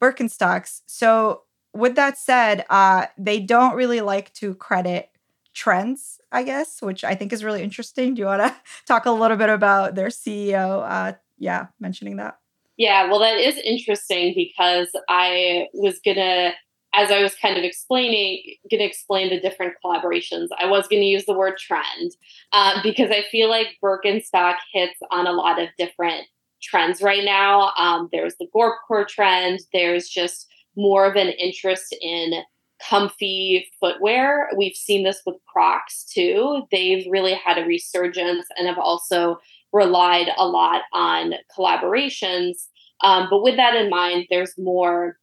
Birkenstocks. 0.02 0.82
So, 0.88 1.44
with 1.74 1.96
that 1.96 2.18
said, 2.18 2.66
uh, 2.70 3.08
they 3.18 3.40
don't 3.40 3.76
really 3.76 4.02
like 4.02 4.34
to 4.36 4.56
credit 4.56 5.10
trends, 5.54 6.20
I 6.32 6.44
guess, 6.44 6.82
which 6.82 7.04
I 7.04 7.16
think 7.16 7.34
is 7.34 7.44
really 7.44 7.64
interesting. 7.64 8.14
Do 8.14 8.22
you 8.22 8.26
want 8.26 8.42
to 8.42 8.56
talk 8.88 9.06
a 9.06 9.12
little 9.12 9.38
bit 9.38 9.50
about 9.50 9.96
their 9.96 10.08
CEO? 10.08 10.84
Uh, 10.88 11.14
yeah, 11.38 11.68
mentioning 11.80 12.18
that. 12.18 12.38
Yeah, 12.78 13.10
well, 13.10 13.20
that 13.20 13.38
is 13.38 13.58
interesting 13.58 14.34
because 14.36 14.90
I 15.10 15.68
was 15.74 16.00
gonna 16.06 16.54
as 16.94 17.12
I 17.12 17.22
was 17.22 17.36
kind 17.36 17.58
of 17.58 17.64
explaining, 17.64 18.56
to 18.72 18.78
explain 18.78 19.30
the 19.30 19.40
different 19.40 19.74
collaborations, 19.84 20.48
I 20.60 20.66
was 20.66 20.88
to 20.88 20.96
use 20.96 21.26
the 21.26 21.38
word 21.38 21.58
trend 21.58 22.12
uh, 22.54 22.82
because 22.82 23.12
I 23.12 23.24
feel 23.32 23.50
like 23.50 23.78
Birkenstock 23.84 24.56
hits 24.74 24.98
on 25.12 25.28
a 25.28 25.32
lot 25.32 25.62
of 25.62 25.70
different 25.78 26.26
trends 26.62 27.02
right 27.02 27.24
now. 27.24 27.72
Um, 27.78 28.10
there's 28.12 28.36
the 28.40 28.48
Gorpcore 28.56 29.08
trend. 29.08 29.60
There's 29.74 30.10
just 30.10 30.48
more 30.78 31.06
of 31.06 31.16
an 31.16 31.30
interest 31.30 31.96
in 32.02 32.44
comfy 32.88 33.68
footwear. 33.80 34.50
We've 34.56 34.76
seen 34.76 35.04
this 35.04 35.22
with 35.26 35.36
Crocs 35.52 36.06
too. 36.06 36.64
They've 36.72 37.06
really 37.10 37.34
had 37.34 37.58
a 37.58 37.66
resurgence 37.66 38.46
and 38.58 38.68
have 38.68 38.78
also 38.78 39.40
relied 39.74 40.30
a 40.38 40.48
lot 40.48 40.84
on 40.94 41.34
collaborations. 41.56 42.68
Um, 43.04 43.28
but 43.30 43.42
with 43.42 43.58
that 43.58 43.76
in 43.76 43.90
mind, 43.90 44.28
there's 44.30 44.54
more 44.58 45.18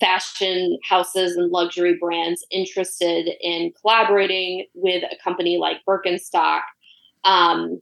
fashion 0.00 0.78
houses 0.88 1.36
and 1.36 1.50
luxury 1.50 1.96
brands 2.00 2.44
interested 2.50 3.28
in 3.40 3.72
collaborating 3.80 4.66
with 4.74 5.04
a 5.04 5.16
company 5.22 5.58
like 5.58 5.78
Birkenstock. 5.86 6.62
Um, 7.24 7.80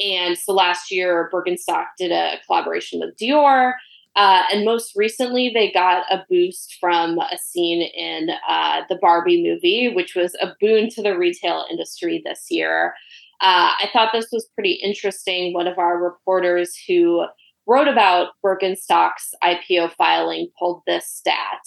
and 0.00 0.38
so 0.38 0.52
last 0.52 0.90
year, 0.90 1.28
Birkenstock 1.32 1.86
did 1.98 2.12
a 2.12 2.36
collaboration 2.46 3.00
with 3.00 3.16
Dior. 3.16 3.72
Uh, 4.18 4.42
and 4.52 4.64
most 4.64 4.94
recently, 4.96 5.48
they 5.48 5.70
got 5.70 6.04
a 6.10 6.24
boost 6.28 6.76
from 6.80 7.20
a 7.20 7.38
scene 7.38 7.82
in 7.82 8.30
uh, 8.48 8.80
the 8.88 8.98
Barbie 9.00 9.40
movie, 9.40 9.92
which 9.94 10.16
was 10.16 10.34
a 10.42 10.56
boon 10.60 10.90
to 10.90 11.02
the 11.02 11.16
retail 11.16 11.64
industry 11.70 12.20
this 12.24 12.46
year. 12.50 12.94
Uh, 13.40 13.70
I 13.78 13.88
thought 13.92 14.10
this 14.12 14.30
was 14.32 14.50
pretty 14.56 14.72
interesting. 14.72 15.54
One 15.54 15.68
of 15.68 15.78
our 15.78 16.02
reporters 16.02 16.76
who 16.88 17.26
wrote 17.68 17.86
about 17.86 18.30
Birkenstock's 18.44 19.34
IPO 19.44 19.92
filing 19.92 20.48
pulled 20.58 20.82
this 20.84 21.06
stat. 21.06 21.60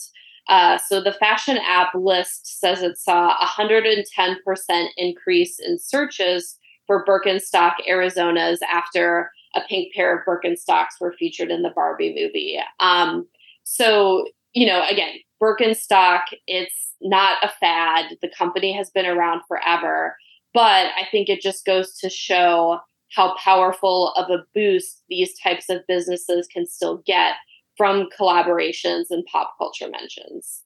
Uh, 0.50 0.78
so 0.78 1.02
the 1.02 1.14
fashion 1.14 1.58
app 1.66 1.94
Lyst 1.96 2.60
says 2.60 2.82
it 2.82 2.98
saw 2.98 3.34
a 3.40 3.46
110% 3.46 4.88
increase 4.98 5.58
in 5.58 5.80
searches 5.80 6.58
for 6.86 7.06
Birkenstock 7.06 7.76
Arizonas 7.90 8.58
after 8.70 9.32
a 9.56 9.62
pink 9.62 9.94
pair 9.94 10.18
of 10.18 10.26
Birkenstocks 10.26 11.00
were 11.00 11.14
featured 11.18 11.52
in 11.52 11.62
the 11.62 11.70
Barbie 11.70 12.16
movie. 12.16 12.60
Um, 12.80 13.28
so, 13.64 14.26
you 14.54 14.66
know, 14.66 14.84
again, 14.90 15.16
Birkenstock, 15.42 16.22
it's 16.48 16.94
not 17.02 17.44
a 17.44 17.52
fad. 17.60 18.18
The 18.22 18.32
company 18.38 18.74
has 18.74 18.90
been 18.90 19.06
around 19.06 19.42
forever. 19.48 20.16
But 20.54 20.88
I 20.98 21.08
think 21.12 21.30
it 21.30 21.42
just 21.42 21.66
goes 21.66 21.98
to 22.00 22.10
show 22.10 22.80
how 23.14 23.36
powerful 23.38 24.14
of 24.14 24.30
a 24.30 24.46
boost 24.54 25.04
these 25.10 25.38
types 25.40 25.70
of 25.70 25.86
businesses 25.88 26.48
can 26.48 26.66
still 26.66 27.02
get 27.06 27.36
from 27.78 28.08
collaborations 28.18 29.06
and 29.10 29.26
pop 29.26 29.54
culture 29.58 29.90
mentions. 29.90 30.64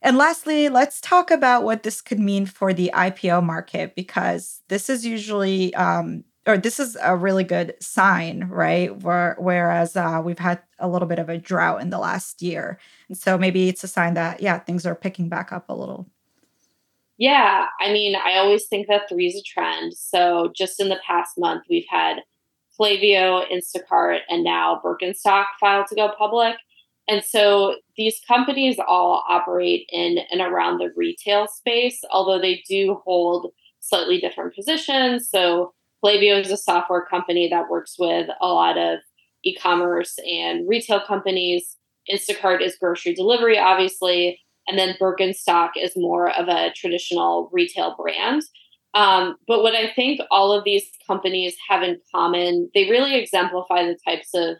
And 0.00 0.16
lastly, 0.16 0.68
let's 0.68 1.00
talk 1.00 1.30
about 1.30 1.62
what 1.62 1.84
this 1.84 2.00
could 2.00 2.18
mean 2.18 2.46
for 2.46 2.72
the 2.72 2.90
IPO 2.92 3.44
market 3.44 3.94
because 3.94 4.60
this 4.68 4.90
is 4.90 5.06
usually, 5.06 5.72
um, 5.74 6.24
or 6.46 6.58
this 6.58 6.80
is 6.80 6.96
a 7.00 7.16
really 7.16 7.44
good 7.44 7.74
sign, 7.80 8.48
right? 8.48 8.96
Where, 9.02 9.36
whereas 9.38 9.96
uh, 9.96 10.20
we've 10.24 10.38
had 10.38 10.60
a 10.78 10.88
little 10.88 11.06
bit 11.06 11.18
of 11.18 11.28
a 11.28 11.38
drought 11.38 11.80
in 11.80 11.90
the 11.90 11.98
last 11.98 12.42
year. 12.42 12.78
And 13.08 13.16
so 13.16 13.38
maybe 13.38 13.68
it's 13.68 13.84
a 13.84 13.88
sign 13.88 14.14
that, 14.14 14.42
yeah, 14.42 14.58
things 14.58 14.84
are 14.84 14.94
picking 14.94 15.28
back 15.28 15.52
up 15.52 15.68
a 15.68 15.74
little. 15.74 16.08
Yeah, 17.18 17.66
I 17.80 17.92
mean, 17.92 18.16
I 18.16 18.38
always 18.38 18.66
think 18.66 18.88
that 18.88 19.08
three 19.08 19.28
is 19.28 19.36
a 19.36 19.42
trend. 19.42 19.94
So 19.94 20.52
just 20.56 20.80
in 20.80 20.88
the 20.88 20.98
past 21.06 21.38
month, 21.38 21.62
we've 21.70 21.86
had 21.88 22.22
Klaviyo, 22.78 23.44
Instacart, 23.52 24.20
and 24.28 24.42
now 24.42 24.80
Birkenstock 24.84 25.44
filed 25.60 25.86
to 25.88 25.94
go 25.94 26.12
public. 26.18 26.56
And 27.06 27.22
so 27.22 27.76
these 27.96 28.20
companies 28.26 28.78
all 28.88 29.24
operate 29.28 29.88
in 29.92 30.18
and 30.30 30.40
around 30.40 30.78
the 30.78 30.92
retail 30.96 31.46
space, 31.46 32.00
although 32.10 32.40
they 32.40 32.64
do 32.68 33.00
hold 33.04 33.52
slightly 33.80 34.18
different 34.18 34.54
positions. 34.54 35.28
So 35.28 35.74
Klaviyo 36.02 36.40
is 36.40 36.50
a 36.50 36.56
software 36.56 37.04
company 37.04 37.48
that 37.48 37.68
works 37.68 37.96
with 37.98 38.28
a 38.40 38.48
lot 38.48 38.76
of 38.76 38.98
e-commerce 39.44 40.18
and 40.28 40.68
retail 40.68 41.00
companies. 41.00 41.76
Instacart 42.10 42.60
is 42.60 42.76
grocery 42.80 43.14
delivery, 43.14 43.58
obviously. 43.58 44.40
And 44.68 44.78
then 44.78 44.96
Birkenstock 45.00 45.70
is 45.76 45.92
more 45.96 46.30
of 46.30 46.48
a 46.48 46.72
traditional 46.74 47.50
retail 47.52 47.96
brand. 47.96 48.42
Um, 48.94 49.36
but 49.48 49.62
what 49.62 49.74
I 49.74 49.90
think 49.94 50.20
all 50.30 50.52
of 50.52 50.64
these 50.64 50.84
companies 51.06 51.56
have 51.68 51.82
in 51.82 51.98
common, 52.14 52.70
they 52.74 52.90
really 52.90 53.14
exemplify 53.16 53.84
the 53.84 53.98
types 54.06 54.28
of 54.34 54.56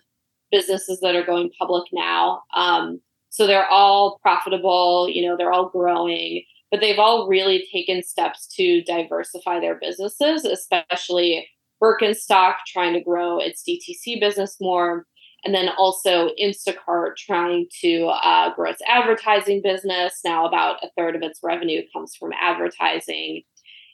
businesses 0.50 1.00
that 1.00 1.14
are 1.14 1.24
going 1.24 1.50
public 1.58 1.84
now. 1.92 2.42
Um, 2.54 3.00
so 3.30 3.46
they're 3.46 3.68
all 3.68 4.18
profitable, 4.22 5.08
you 5.08 5.26
know, 5.26 5.36
they're 5.36 5.52
all 5.52 5.70
growing, 5.70 6.42
but 6.72 6.80
they've 6.80 6.98
all 6.98 7.28
really 7.28 7.68
taken 7.70 8.02
steps 8.02 8.46
to 8.46 8.82
diversify 8.82 9.60
their 9.60 9.74
businesses, 9.74 10.46
especially 10.46 11.46
Birkenstock 11.82 12.54
trying 12.66 12.94
to 12.94 13.00
grow 13.00 13.38
its 13.38 13.62
DTC 13.62 14.18
business 14.18 14.56
more. 14.58 15.06
And 15.44 15.54
then 15.54 15.68
also 15.76 16.30
Instacart 16.40 17.16
trying 17.16 17.66
to 17.80 18.06
uh, 18.06 18.54
grow 18.54 18.70
its 18.70 18.80
advertising 18.86 19.60
business. 19.60 20.20
Now, 20.24 20.46
about 20.46 20.82
a 20.82 20.88
third 20.96 21.14
of 21.14 21.22
its 21.22 21.40
revenue 21.42 21.82
comes 21.92 22.14
from 22.14 22.30
advertising. 22.40 23.42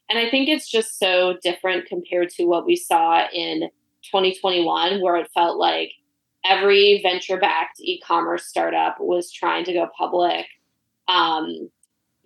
And 0.09 0.19
I 0.19 0.31
think 0.31 0.49
it's 0.49 0.71
just 0.71 0.99
so 0.99 1.37
different 1.43 1.87
compared 1.87 2.29
to 2.31 2.45
what 2.45 2.65
we 2.65 2.77
saw 2.77 3.25
in 3.33 3.71
2021, 4.05 5.01
where 5.01 5.17
it 5.17 5.31
felt 5.35 5.59
like 5.59 5.91
every 6.45 7.01
venture 7.03 7.39
backed 7.39 7.81
e 7.81 8.01
commerce 8.07 8.47
startup 8.47 8.99
was 9.01 9.33
trying 9.33 9.65
to 9.65 9.73
go 9.73 9.89
public. 9.99 10.47
Um, 11.09 11.71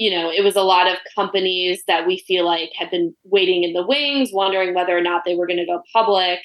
you 0.02 0.10
know, 0.10 0.32
it 0.32 0.42
was 0.42 0.56
a 0.56 0.62
lot 0.62 0.88
of 0.88 0.98
companies 1.14 1.84
that 1.86 2.08
we 2.08 2.18
feel 2.26 2.44
like 2.44 2.70
had 2.76 2.90
been 2.90 3.14
waiting 3.22 3.62
in 3.62 3.72
the 3.72 3.86
wings, 3.86 4.30
wondering 4.32 4.74
whether 4.74 4.98
or 4.98 5.00
not 5.00 5.22
they 5.24 5.36
were 5.36 5.46
going 5.46 5.60
to 5.60 5.64
go 5.64 5.80
public. 5.92 6.40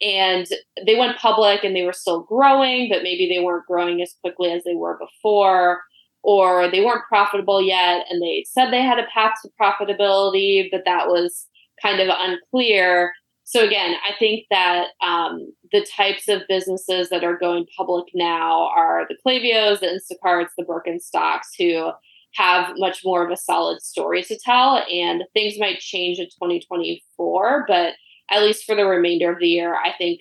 And 0.00 0.46
they 0.86 0.94
went 0.98 1.18
public 1.18 1.64
and 1.64 1.76
they 1.76 1.82
were 1.82 1.92
still 1.92 2.22
growing, 2.22 2.88
but 2.88 3.02
maybe 3.02 3.28
they 3.28 3.44
weren't 3.44 3.66
growing 3.66 4.00
as 4.00 4.14
quickly 4.22 4.52
as 4.52 4.64
they 4.64 4.74
were 4.74 4.98
before 4.98 5.82
or 6.22 6.70
they 6.70 6.82
weren't 6.82 7.06
profitable 7.06 7.60
yet 7.60 8.06
and 8.08 8.22
they 8.22 8.46
said 8.48 8.70
they 8.70 8.80
had 8.80 8.98
a 8.98 9.06
path 9.12 9.34
to 9.42 9.50
profitability, 9.60 10.70
but 10.72 10.84
that 10.86 11.08
was 11.08 11.46
kind 11.82 12.00
of 12.00 12.08
unclear. 12.08 13.12
So, 13.44 13.62
again, 13.62 13.96
I 14.08 14.14
think 14.18 14.46
that 14.50 14.86
um, 15.02 15.52
the 15.72 15.86
types 15.94 16.26
of 16.28 16.48
businesses 16.48 17.10
that 17.10 17.22
are 17.22 17.36
going 17.36 17.66
public 17.76 18.06
now 18.14 18.70
are 18.74 19.06
the 19.06 19.16
Klaviyos, 19.26 19.80
the 19.80 19.88
Instacarts, 19.88 20.52
the 20.56 20.64
Birkenstocks, 20.64 21.48
who 21.58 21.92
have 22.34 22.74
much 22.76 23.00
more 23.04 23.24
of 23.24 23.30
a 23.30 23.36
solid 23.36 23.80
story 23.82 24.22
to 24.24 24.38
tell. 24.38 24.84
And 24.90 25.24
things 25.32 25.58
might 25.58 25.78
change 25.78 26.18
in 26.18 26.26
2024, 26.26 27.64
but 27.66 27.94
at 28.30 28.42
least 28.42 28.64
for 28.64 28.74
the 28.74 28.86
remainder 28.86 29.32
of 29.32 29.38
the 29.38 29.48
year, 29.48 29.74
I 29.74 29.92
think 29.96 30.20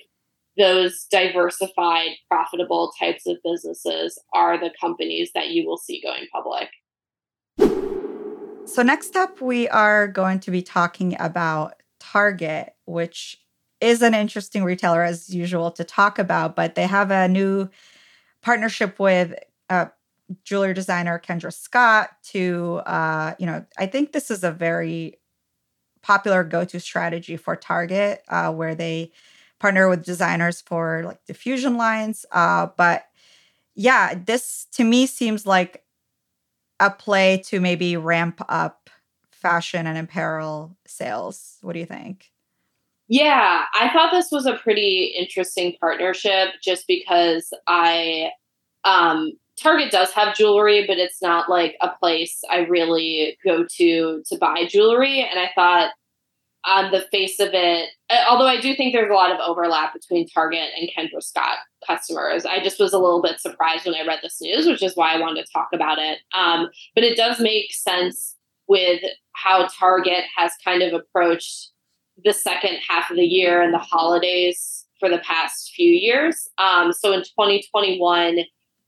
those 0.58 1.08
diversified, 1.10 2.12
profitable 2.30 2.92
types 3.00 3.26
of 3.26 3.38
businesses 3.44 4.20
are 4.34 4.60
the 4.60 4.72
companies 4.80 5.32
that 5.34 5.50
you 5.50 5.68
will 5.68 5.78
see 5.78 6.02
going 6.02 6.28
public. 6.32 6.70
So, 8.66 8.82
next 8.82 9.16
up, 9.16 9.42
we 9.42 9.68
are 9.70 10.08
going 10.08 10.40
to 10.42 10.52
be 10.52 10.62
talking 10.62 11.16
about 11.20 11.82
Target, 12.00 12.76
which 12.86 13.40
is 13.82 14.02
an 14.02 14.14
interesting 14.14 14.64
retailer 14.64 15.04
as 15.04 15.34
usual 15.34 15.72
to 15.72 15.84
talk 15.84 16.18
about, 16.18 16.56
but 16.56 16.76
they 16.76 16.88
have 16.88 17.12
a 17.12 17.28
new 17.28 17.70
partnership 18.42 19.00
with 19.00 19.34
uh, 19.70 19.88
jewelry 20.44 20.74
designer 20.74 21.20
Kendra 21.20 21.54
Scott 21.54 22.10
to, 22.32 22.82
uh, 22.86 23.36
you 23.40 23.46
know, 23.46 23.66
I 23.78 23.86
think 23.86 24.12
this 24.12 24.32
is 24.32 24.44
a 24.44 24.52
very 24.52 25.20
popular 26.02 26.44
go 26.44 26.66
to 26.66 26.80
strategy 26.80 27.38
for 27.38 27.56
Target 27.56 28.24
uh, 28.28 28.52
where 28.52 28.76
they 28.76 29.12
partner 29.60 29.88
with 29.88 30.04
designers 30.04 30.62
for 30.62 31.04
like 31.06 31.24
diffusion 31.26 31.78
lines. 31.78 32.26
Uh, 32.32 32.68
but 32.78 33.06
yeah, 33.76 34.14
this 34.26 34.68
to 34.74 34.84
me 34.84 35.06
seems 35.06 35.46
like 35.46 35.84
a 36.80 36.92
play 36.92 37.42
to 37.46 37.60
maybe 37.60 37.96
ramp 37.96 38.42
up 38.50 38.90
fashion 39.32 39.88
and 39.88 39.98
apparel 39.98 40.76
sales. 40.86 41.58
What 41.62 41.74
do 41.74 41.80
you 41.80 41.86
think? 41.86 42.32
Yeah, 43.08 43.64
I 43.74 43.90
thought 43.92 44.12
this 44.12 44.32
was 44.32 44.46
a 44.46 44.56
pretty 44.56 45.14
interesting 45.18 45.76
partnership 45.80 46.50
just 46.62 46.88
because 46.88 47.54
I 47.68 48.32
um 48.86 49.34
Target 49.62 49.92
does 49.92 50.12
have 50.12 50.36
jewelry, 50.36 50.86
but 50.88 50.98
it's 50.98 51.22
not 51.22 51.50
like 51.50 51.76
a 51.82 51.90
place 51.90 52.42
I 52.50 52.60
really 52.60 53.38
go 53.46 53.66
to 53.78 54.24
to 54.26 54.38
buy 54.38 54.66
jewelry 54.68 55.22
and 55.22 55.40
I 55.40 55.52
thought 55.56 55.92
on 56.66 56.92
the 56.92 57.02
face 57.12 57.40
of 57.40 57.50
it, 57.52 57.90
although 58.28 58.48
I 58.48 58.60
do 58.60 58.74
think 58.76 58.94
there's 58.94 59.12
a 59.12 59.14
lot 59.14 59.32
of 59.32 59.40
overlap 59.40 59.94
between 59.94 60.28
Target 60.28 60.70
and 60.78 60.90
Kendra 60.90 61.22
Scott 61.22 61.58
customers, 61.86 62.46
I 62.46 62.64
just 62.64 62.80
was 62.80 62.94
a 62.94 63.00
little 63.00 63.22
bit 63.22 63.40
surprised 63.40 63.86
when 63.86 63.96
I 63.96 64.06
read 64.06 64.20
this 64.24 64.40
news, 64.42 64.66
which 64.66 64.82
is 64.82 64.96
why 64.96 65.14
I 65.14 65.20
wanted 65.20 65.46
to 65.46 65.52
talk 65.52 65.70
about 65.74 66.00
it. 66.00 66.20
Um, 66.34 66.70
but 66.96 67.04
it 67.04 67.18
does 67.18 67.40
make 67.40 67.74
sense 67.74 68.36
with 68.68 69.02
how 69.34 69.68
Target 69.78 70.24
has 70.38 70.54
kind 70.64 70.82
of 70.82 70.94
approached 70.94 71.72
the 72.24 72.34
second 72.34 72.78
half 72.88 73.10
of 73.10 73.18
the 73.18 73.26
year 73.26 73.62
and 73.62 73.74
the 73.74 73.80
holidays 73.80 74.86
for 75.00 75.10
the 75.10 75.20
past 75.20 75.74
few 75.76 75.92
years. 75.92 76.48
Um, 76.58 76.94
so 76.94 77.12
in 77.12 77.24
2021, 77.24 78.40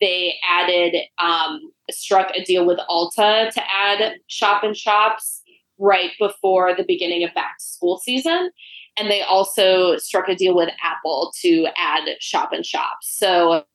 they 0.01 0.35
added, 0.47 0.95
um, 1.19 1.71
struck 1.91 2.31
a 2.35 2.43
deal 2.43 2.65
with 2.65 2.79
Ulta 2.89 3.51
to 3.51 3.63
add 3.73 4.15
shop 4.27 4.63
and 4.63 4.75
shops 4.75 5.41
right 5.77 6.11
before 6.19 6.75
the 6.75 6.85
beginning 6.87 7.23
of 7.23 7.33
back 7.33 7.57
to 7.59 7.65
school 7.65 7.97
season. 7.97 8.51
And 8.97 9.11
they 9.11 9.21
also 9.21 9.97
struck 9.97 10.29
a 10.29 10.35
deal 10.35 10.55
with 10.55 10.69
Apple 10.81 11.33
to 11.41 11.67
add 11.77 12.07
shop 12.19 12.53
and 12.53 12.65
shops. 12.65 13.13
So 13.17 13.65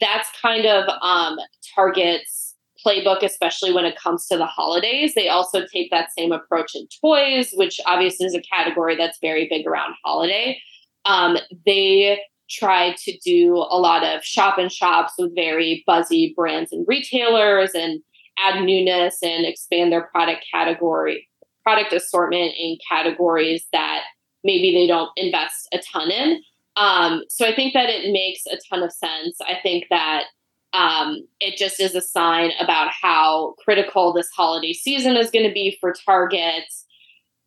that's 0.00 0.28
kind 0.40 0.66
of 0.66 0.88
um, 1.02 1.38
Target's 1.74 2.54
playbook, 2.84 3.22
especially 3.22 3.72
when 3.72 3.84
it 3.84 3.96
comes 3.96 4.26
to 4.26 4.36
the 4.36 4.46
holidays. 4.46 5.14
They 5.14 5.28
also 5.28 5.66
take 5.72 5.90
that 5.90 6.08
same 6.16 6.32
approach 6.32 6.74
in 6.74 6.86
toys, 7.00 7.50
which 7.54 7.80
obviously 7.86 8.26
is 8.26 8.34
a 8.34 8.40
category 8.40 8.96
that's 8.96 9.18
very 9.20 9.48
big 9.48 9.66
around 9.66 9.94
holiday. 10.04 10.58
Um, 11.04 11.38
they 11.66 12.20
try 12.50 12.94
to 13.04 13.18
do 13.24 13.54
a 13.56 13.78
lot 13.78 14.04
of 14.04 14.24
shop 14.24 14.58
and 14.58 14.70
shops 14.70 15.14
with 15.18 15.34
very 15.34 15.82
buzzy 15.86 16.32
brands 16.36 16.72
and 16.72 16.84
retailers 16.88 17.70
and 17.74 18.00
add 18.38 18.62
newness 18.62 19.18
and 19.22 19.46
expand 19.46 19.92
their 19.92 20.02
product 20.08 20.44
category 20.50 21.28
product 21.64 21.92
assortment 21.92 22.52
in 22.56 22.76
categories 22.88 23.66
that 23.72 24.02
maybe 24.44 24.72
they 24.72 24.86
don't 24.86 25.10
invest 25.16 25.66
a 25.72 25.78
ton 25.78 26.10
in. 26.10 26.40
Um, 26.76 27.22
so 27.28 27.46
I 27.46 27.54
think 27.54 27.72
that 27.74 27.88
it 27.88 28.12
makes 28.12 28.46
a 28.46 28.58
ton 28.68 28.82
of 28.82 28.92
sense. 28.92 29.38
I 29.40 29.54
think 29.62 29.86
that 29.90 30.24
um, 30.72 31.26
it 31.40 31.56
just 31.56 31.80
is 31.80 31.94
a 31.94 32.00
sign 32.00 32.50
about 32.60 32.90
how 32.90 33.54
critical 33.64 34.12
this 34.12 34.28
holiday 34.36 34.72
season 34.72 35.16
is 35.16 35.30
going 35.30 35.46
to 35.48 35.54
be 35.54 35.78
for 35.80 35.94
Target. 36.04 36.64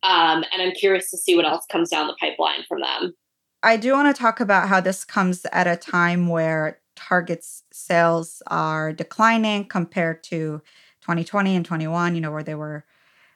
Um, 0.02 0.44
and 0.52 0.62
I'm 0.62 0.72
curious 0.72 1.10
to 1.10 1.18
see 1.18 1.36
what 1.36 1.44
else 1.44 1.64
comes 1.70 1.90
down 1.90 2.06
the 2.06 2.16
pipeline 2.18 2.64
from 2.68 2.80
them. 2.80 3.14
I 3.62 3.76
do 3.76 3.92
want 3.92 4.14
to 4.14 4.20
talk 4.20 4.40
about 4.40 4.68
how 4.68 4.80
this 4.80 5.04
comes 5.04 5.44
at 5.52 5.66
a 5.66 5.76
time 5.76 6.28
where 6.28 6.80
Target's 6.94 7.64
sales 7.72 8.42
are 8.46 8.92
declining 8.92 9.66
compared 9.66 10.22
to 10.24 10.62
2020 11.00 11.56
and 11.56 11.64
21, 11.64 12.14
you 12.14 12.20
know, 12.20 12.30
where 12.30 12.42
they 12.42 12.54
were 12.54 12.84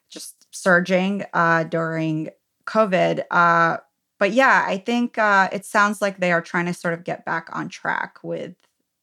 just 0.08 0.46
surging 0.50 1.24
uh, 1.32 1.64
during 1.64 2.28
COVID. 2.66 3.22
Uh, 3.30 3.78
but 4.18 4.32
yeah, 4.32 4.64
I 4.66 4.78
think 4.78 5.18
uh, 5.18 5.48
it 5.52 5.64
sounds 5.64 6.00
like 6.00 6.18
they 6.18 6.32
are 6.32 6.42
trying 6.42 6.66
to 6.66 6.74
sort 6.74 6.94
of 6.94 7.02
get 7.02 7.24
back 7.24 7.48
on 7.52 7.68
track 7.68 8.18
with 8.22 8.54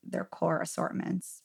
their 0.04 0.24
core 0.24 0.62
assortments. 0.62 1.42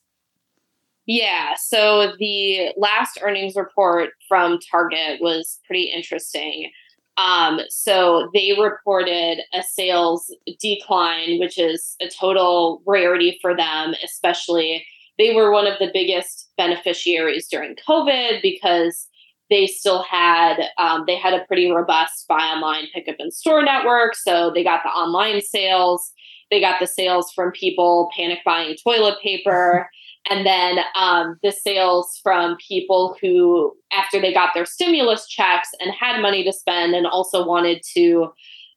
Yeah. 1.05 1.55
So 1.57 2.13
the 2.17 2.73
last 2.77 3.19
earnings 3.21 3.55
report 3.55 4.11
from 4.27 4.59
Target 4.71 5.21
was 5.21 5.59
pretty 5.67 5.85
interesting. 5.85 6.71
Um, 7.17 7.61
so 7.69 8.29
they 8.33 8.53
reported 8.59 9.39
a 9.53 9.63
sales 9.63 10.33
decline, 10.59 11.39
which 11.39 11.57
is 11.57 11.95
a 12.01 12.09
total 12.09 12.81
rarity 12.85 13.37
for 13.41 13.55
them, 13.55 13.93
especially 14.03 14.85
they 15.17 15.33
were 15.33 15.51
one 15.51 15.67
of 15.67 15.79
the 15.79 15.89
biggest 15.93 16.49
beneficiaries 16.57 17.47
during 17.47 17.75
COVID 17.87 18.41
because 18.41 19.07
they 19.49 19.67
still 19.67 20.03
had 20.03 20.57
um, 20.77 21.03
they 21.07 21.15
had 21.15 21.33
a 21.33 21.45
pretty 21.45 21.71
robust 21.71 22.27
buy 22.27 22.39
online 22.39 22.87
pickup 22.93 23.15
in 23.19 23.31
store 23.31 23.63
network. 23.63 24.15
So 24.15 24.51
they 24.53 24.63
got 24.63 24.81
the 24.83 24.89
online 24.89 25.41
sales. 25.41 26.11
They 26.51 26.59
got 26.59 26.79
the 26.79 26.87
sales 26.87 27.31
from 27.31 27.51
people 27.51 28.09
panic 28.15 28.39
buying 28.43 28.75
toilet 28.83 29.19
paper 29.21 29.89
and 30.29 30.45
then 30.45 30.79
um, 30.95 31.37
the 31.43 31.51
sales 31.51 32.19
from 32.23 32.57
people 32.67 33.15
who 33.21 33.73
after 33.91 34.19
they 34.19 34.33
got 34.33 34.51
their 34.53 34.65
stimulus 34.65 35.27
checks 35.27 35.69
and 35.79 35.93
had 35.93 36.21
money 36.21 36.43
to 36.43 36.51
spend 36.51 36.95
and 36.95 37.05
also 37.05 37.45
wanted 37.45 37.81
to 37.95 38.27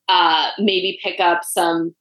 uh, 0.09 0.51
maybe 0.59 0.99
pick 1.03 1.21
up 1.21 1.43
some 1.45 1.95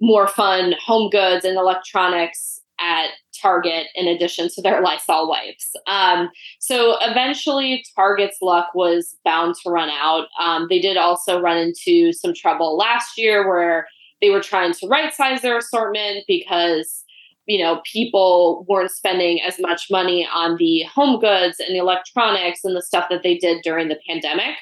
more 0.00 0.26
fun 0.26 0.74
home 0.84 1.10
goods 1.10 1.44
and 1.44 1.56
electronics 1.56 2.60
at 2.80 3.10
Target 3.40 3.86
in 3.94 4.08
addition 4.08 4.48
to 4.54 4.62
their 4.62 4.80
Lysol 4.82 5.28
wipes. 5.28 5.70
Um, 5.86 6.30
so 6.58 6.96
eventually, 7.00 7.84
Target's 7.96 8.38
luck 8.42 8.68
was 8.74 9.16
bound 9.24 9.54
to 9.62 9.70
run 9.70 9.90
out. 9.90 10.26
Um, 10.40 10.66
they 10.68 10.80
did 10.80 10.96
also 10.96 11.40
run 11.40 11.56
into 11.56 12.12
some 12.12 12.34
trouble 12.34 12.76
last 12.76 13.16
year 13.16 13.48
where 13.48 13.86
they 14.20 14.30
were 14.30 14.40
trying 14.40 14.72
to 14.72 14.86
right 14.86 15.12
size 15.12 15.42
their 15.42 15.58
assortment 15.58 16.24
because 16.26 17.04
you 17.46 17.62
know 17.62 17.80
people 17.90 18.64
weren't 18.68 18.90
spending 18.90 19.40
as 19.42 19.58
much 19.60 19.90
money 19.90 20.28
on 20.32 20.56
the 20.58 20.82
home 20.82 21.20
goods 21.20 21.58
and 21.58 21.74
the 21.74 21.80
electronics 21.80 22.60
and 22.64 22.76
the 22.76 22.82
stuff 22.82 23.06
that 23.10 23.22
they 23.22 23.36
did 23.36 23.62
during 23.62 23.88
the 23.88 23.98
pandemic 24.06 24.56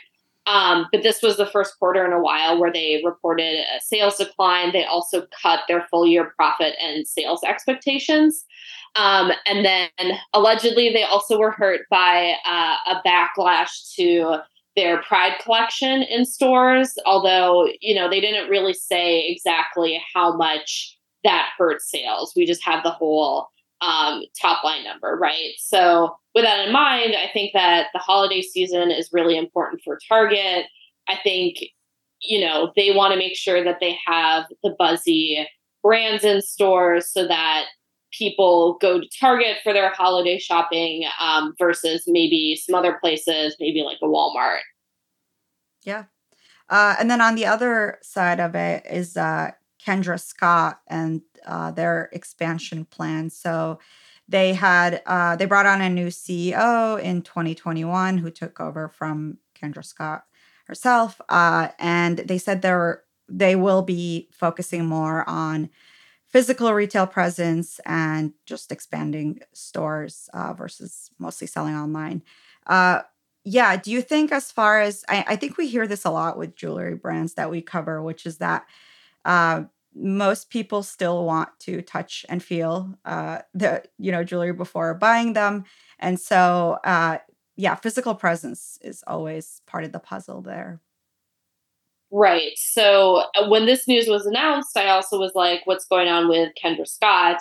um, 0.46 0.86
but 0.90 1.02
this 1.02 1.22
was 1.22 1.36
the 1.36 1.46
first 1.46 1.78
quarter 1.78 2.04
in 2.04 2.12
a 2.12 2.20
while 2.20 2.58
where 2.58 2.72
they 2.72 3.02
reported 3.04 3.60
a 3.60 3.80
sales 3.80 4.16
decline. 4.16 4.72
They 4.72 4.84
also 4.84 5.26
cut 5.42 5.60
their 5.68 5.86
full 5.90 6.06
year 6.06 6.32
profit 6.34 6.74
and 6.82 7.06
sales 7.06 7.42
expectations. 7.44 8.44
Um, 8.96 9.30
and 9.46 9.64
then 9.64 10.18
allegedly, 10.32 10.92
they 10.92 11.04
also 11.04 11.38
were 11.38 11.52
hurt 11.52 11.82
by 11.90 12.34
uh, 12.44 12.76
a 12.86 13.02
backlash 13.06 13.94
to 13.94 14.38
their 14.76 15.02
Pride 15.02 15.34
collection 15.42 16.02
in 16.02 16.24
stores, 16.24 16.94
although, 17.06 17.68
you 17.80 17.94
know, 17.94 18.08
they 18.08 18.20
didn't 18.20 18.48
really 18.48 18.74
say 18.74 19.26
exactly 19.28 20.02
how 20.14 20.36
much 20.36 20.96
that 21.24 21.50
hurts 21.58 21.90
sales. 21.90 22.32
We 22.34 22.46
just 22.46 22.64
have 22.64 22.82
the 22.82 22.90
whole 22.90 23.48
um, 23.80 24.22
top 24.40 24.62
line 24.64 24.84
number, 24.84 25.16
right? 25.20 25.52
So, 25.58 26.16
with 26.34 26.44
that 26.44 26.66
in 26.66 26.72
mind, 26.72 27.14
I 27.16 27.30
think 27.32 27.52
that 27.54 27.88
the 27.92 27.98
holiday 27.98 28.42
season 28.42 28.90
is 28.90 29.10
really 29.12 29.36
important 29.36 29.82
for 29.84 29.98
Target. 30.08 30.66
I 31.08 31.18
think, 31.24 31.58
you 32.22 32.40
know, 32.40 32.72
they 32.76 32.92
want 32.92 33.12
to 33.12 33.18
make 33.18 33.36
sure 33.36 33.64
that 33.64 33.78
they 33.80 33.98
have 34.06 34.44
the 34.62 34.74
buzzy 34.78 35.48
brands 35.82 36.24
in 36.24 36.40
stores 36.40 37.10
so 37.10 37.26
that 37.26 37.64
people 38.12 38.78
go 38.80 39.00
to 39.00 39.08
Target 39.18 39.58
for 39.62 39.72
their 39.72 39.90
holiday 39.90 40.38
shopping 40.38 41.04
um, 41.20 41.54
versus 41.58 42.04
maybe 42.06 42.56
some 42.56 42.74
other 42.74 42.98
places, 43.00 43.56
maybe 43.58 43.82
like 43.82 43.98
a 44.02 44.06
Walmart. 44.06 44.60
Yeah. 45.82 46.04
Uh, 46.68 46.94
and 47.00 47.10
then 47.10 47.20
on 47.20 47.34
the 47.34 47.46
other 47.46 47.98
side 48.02 48.38
of 48.38 48.54
it 48.54 48.86
is 48.88 49.16
uh, 49.16 49.50
Kendra 49.84 50.20
Scott 50.20 50.80
and 50.86 51.22
uh, 51.46 51.70
their 51.70 52.08
expansion 52.12 52.84
plan. 52.84 53.30
So 53.30 53.78
they 54.28 54.54
had 54.54 55.02
uh, 55.06 55.36
they 55.36 55.44
brought 55.44 55.66
on 55.66 55.80
a 55.80 55.90
new 55.90 56.08
CEO 56.08 57.00
in 57.00 57.22
2021 57.22 58.18
who 58.18 58.30
took 58.30 58.60
over 58.60 58.88
from 58.88 59.38
Kendra 59.60 59.84
Scott 59.84 60.24
herself, 60.66 61.20
uh, 61.28 61.68
and 61.78 62.18
they 62.18 62.38
said 62.38 62.62
they're 62.62 63.02
they 63.28 63.56
will 63.56 63.82
be 63.82 64.28
focusing 64.32 64.86
more 64.86 65.28
on 65.28 65.70
physical 66.26 66.72
retail 66.72 67.06
presence 67.06 67.80
and 67.84 68.32
just 68.46 68.70
expanding 68.70 69.40
stores 69.52 70.28
uh, 70.32 70.52
versus 70.52 71.10
mostly 71.18 71.46
selling 71.46 71.74
online. 71.74 72.22
Uh, 72.66 73.00
yeah, 73.44 73.76
do 73.76 73.90
you 73.90 74.02
think 74.02 74.30
as 74.30 74.52
far 74.52 74.80
as 74.80 75.04
I, 75.08 75.24
I, 75.28 75.36
think 75.36 75.56
we 75.56 75.66
hear 75.66 75.86
this 75.86 76.04
a 76.04 76.10
lot 76.10 76.38
with 76.38 76.54
jewelry 76.54 76.94
brands 76.94 77.34
that 77.34 77.50
we 77.50 77.62
cover, 77.62 78.02
which 78.02 78.26
is 78.26 78.38
that 78.38 78.66
uh, 79.24 79.64
most 79.94 80.50
people 80.50 80.82
still 80.82 81.24
want 81.24 81.48
to 81.60 81.82
touch 81.82 82.24
and 82.28 82.42
feel 82.42 82.94
uh, 83.04 83.38
the 83.54 83.82
you 83.98 84.12
know 84.12 84.24
jewelry 84.24 84.52
before 84.52 84.94
buying 84.94 85.32
them, 85.32 85.64
and 85.98 86.18
so 86.18 86.78
uh, 86.84 87.18
yeah, 87.56 87.74
physical 87.74 88.14
presence 88.14 88.78
is 88.82 89.04
always 89.06 89.60
part 89.66 89.84
of 89.84 89.92
the 89.92 89.98
puzzle 89.98 90.42
there. 90.42 90.80
Right. 92.12 92.52
So 92.56 93.24
uh, 93.36 93.48
when 93.48 93.66
this 93.66 93.86
news 93.86 94.08
was 94.08 94.26
announced, 94.26 94.76
I 94.76 94.88
also 94.88 95.18
was 95.18 95.32
like, 95.34 95.60
what's 95.64 95.86
going 95.86 96.08
on 96.08 96.28
with 96.28 96.52
Kendra 96.62 96.86
Scott? 96.86 97.40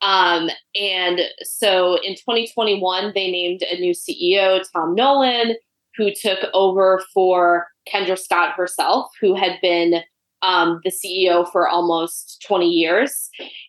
Um, 0.00 0.48
and 0.74 1.20
so 1.42 1.98
in 2.02 2.14
2021, 2.14 3.12
they 3.14 3.30
named 3.30 3.62
a 3.62 3.78
new 3.78 3.92
CEO, 3.92 4.62
Tom 4.72 4.94
Nolan, 4.94 5.56
who 5.96 6.12
took 6.14 6.38
over 6.54 7.02
for 7.12 7.66
Kendra 7.92 8.18
Scott 8.18 8.54
herself, 8.56 9.10
who 9.20 9.34
had 9.34 9.58
been 9.60 10.02
um, 10.46 10.80
the 10.84 10.92
CEO 10.92 11.50
for 11.50 11.68
almost 11.68 12.44
20 12.46 12.66
years. 12.66 13.28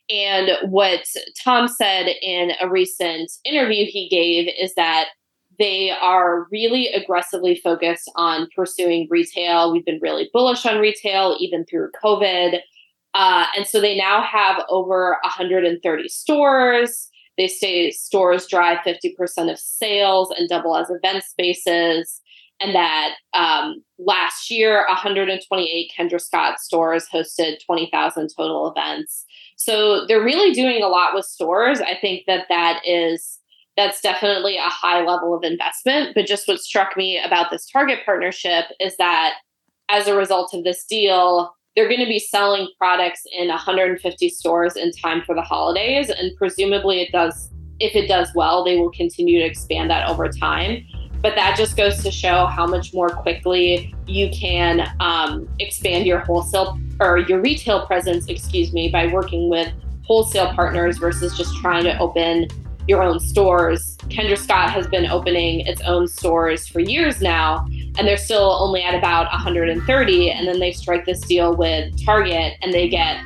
And 0.10 0.52
what 0.72 1.02
Tom 1.44 1.68
said 1.68 2.08
in 2.22 2.52
a 2.62 2.70
recent 2.70 3.32
interview 3.44 3.86
he 3.86 4.08
gave 4.10 4.54
is 4.60 4.76
that 4.76 5.08
they 5.60 5.90
are 5.90 6.48
really 6.52 6.88
aggressively 6.90 7.56
focused 7.56 8.12
on 8.16 8.48
pursuing 8.56 9.08
retail. 9.10 9.74
We've 9.74 9.86
been 9.86 10.00
really 10.02 10.30
bullish 10.32 10.66
on 10.68 10.80
retail, 10.80 11.36
even 11.40 11.66
through 11.66 11.90
COVID. 12.04 12.60
Uh, 13.16 13.46
and 13.56 13.66
so 13.66 13.82
they 13.82 13.98
now 13.98 14.22
have 14.22 14.64
over 14.70 15.18
130 15.24 16.10
stores. 16.10 17.10
They 17.38 17.48
say 17.48 17.90
stores 17.90 18.46
drive 18.46 18.80
50% 18.86 19.52
of 19.52 19.58
sales 19.58 20.32
and 20.38 20.48
double 20.48 20.78
as 20.78 20.92
event 20.92 21.24
spaces. 21.24 22.22
And 22.60 22.74
that 22.74 23.16
um, 23.34 23.84
last 24.00 24.50
year, 24.50 24.84
128 24.88 25.92
Kendra 25.98 26.20
Scott 26.20 26.60
stores 26.60 27.08
hosted 27.14 27.64
20,000 27.66 28.30
total 28.36 28.72
events. 28.72 29.26
So 29.58 30.06
they're 30.08 30.24
really 30.24 30.54
doing 30.54 30.82
a 30.82 30.88
lot 30.88 31.14
with 31.14 31.26
stores. 31.26 31.82
I 31.82 31.98
think 32.00 32.24
that 32.28 32.46
that 32.50 32.82
is 32.86 33.40
that's 33.76 34.02
definitely 34.02 34.58
a 34.58 34.64
high 34.64 35.06
level 35.06 35.36
of 35.36 35.44
investment. 35.44 36.16
But 36.16 36.26
just 36.26 36.48
what 36.48 36.60
struck 36.60 36.98
me 36.98 37.22
about 37.24 37.52
this 37.52 37.70
Target 37.70 38.00
partnership 38.04 38.66
is 38.80 38.98
that 38.98 39.36
as 39.88 40.08
a 40.08 40.16
result 40.16 40.54
of 40.54 40.64
this 40.64 40.84
deal, 40.86 41.54
they're 41.76 41.88
going 41.88 42.00
to 42.00 42.08
be 42.08 42.20
selling 42.20 42.68
products 42.80 43.22
in 43.32 43.50
150 43.50 44.30
stores 44.30 44.76
in 44.76 44.92
time 44.94 45.22
for 45.26 45.36
the 45.36 45.44
holidays. 45.44 46.10
And 46.10 46.36
presumably, 46.36 47.02
it 47.02 47.12
does, 47.12 47.52
if 47.80 47.96
it 47.96 48.08
does 48.08 48.32
well, 48.34 48.64
they 48.64 48.78
will 48.78 48.92
continue 48.92 49.40
to 49.40 49.46
expand 49.46 49.92
that 49.92 50.10
over 50.10 50.28
time. 50.28 50.84
But 51.28 51.36
that 51.36 51.58
just 51.58 51.76
goes 51.76 52.02
to 52.04 52.10
show 52.10 52.46
how 52.46 52.66
much 52.66 52.94
more 52.94 53.10
quickly 53.10 53.94
you 54.06 54.30
can 54.30 54.90
um, 55.02 55.46
expand 55.60 56.06
your 56.08 56.20
wholesale 56.20 56.80
or 57.02 57.18
your 57.18 57.42
retail 57.42 57.86
presence, 57.86 58.28
excuse 58.28 58.72
me, 58.72 58.88
by 58.88 59.08
working 59.08 59.50
with 59.50 59.70
wholesale 60.06 60.54
partners 60.54 61.00
versus 61.00 61.38
just 61.38 61.54
trying 61.58 61.84
to 61.84 62.00
open 62.00 62.48
your 62.88 63.04
own 63.04 63.20
stores. 63.20 63.98
Kendra 64.04 64.38
Scott 64.38 64.72
has 64.72 64.88
been 64.88 65.06
opening 65.06 65.68
its 65.68 65.82
own 65.82 66.08
stores 66.08 66.66
for 66.66 66.80
years 66.80 67.20
now, 67.22 67.66
and 67.98 68.08
they're 68.08 68.16
still 68.16 68.54
only 68.62 68.82
at 68.84 68.96
about 68.96 69.30
130. 69.30 70.32
And 70.32 70.48
then 70.48 70.62
they 70.62 70.72
strike 70.72 71.06
this 71.06 71.20
deal 71.20 71.54
with 71.58 72.06
Target 72.06 72.54
and 72.62 72.72
they 72.72 72.88
get 72.88 73.18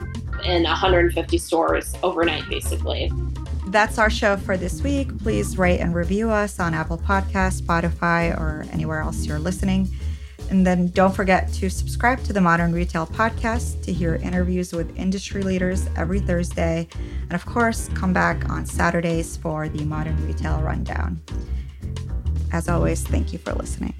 in 0.43 0.63
150 0.63 1.37
stores 1.37 1.93
overnight, 2.01 2.49
basically. 2.49 3.11
That's 3.71 3.97
our 3.97 4.09
show 4.09 4.35
for 4.35 4.57
this 4.57 4.81
week. 4.81 5.17
Please 5.19 5.57
rate 5.57 5.79
and 5.79 5.95
review 5.95 6.29
us 6.29 6.59
on 6.59 6.73
Apple 6.73 6.97
Podcasts, 6.97 7.61
Spotify, 7.61 8.37
or 8.37 8.65
anywhere 8.73 8.99
else 8.99 9.25
you're 9.25 9.39
listening. 9.39 9.89
And 10.49 10.67
then 10.67 10.89
don't 10.89 11.15
forget 11.15 11.53
to 11.53 11.69
subscribe 11.69 12.21
to 12.25 12.33
the 12.33 12.41
Modern 12.41 12.73
Retail 12.73 13.07
Podcast 13.07 13.81
to 13.85 13.93
hear 13.93 14.15
interviews 14.15 14.73
with 14.73 14.93
industry 14.97 15.41
leaders 15.41 15.87
every 15.95 16.19
Thursday. 16.19 16.85
And 17.21 17.31
of 17.31 17.45
course, 17.45 17.89
come 17.93 18.11
back 18.11 18.49
on 18.49 18.65
Saturdays 18.65 19.37
for 19.37 19.69
the 19.69 19.85
Modern 19.85 20.27
Retail 20.27 20.59
Rundown. 20.59 21.21
As 22.51 22.67
always, 22.67 23.03
thank 23.03 23.31
you 23.31 23.39
for 23.39 23.53
listening. 23.53 23.93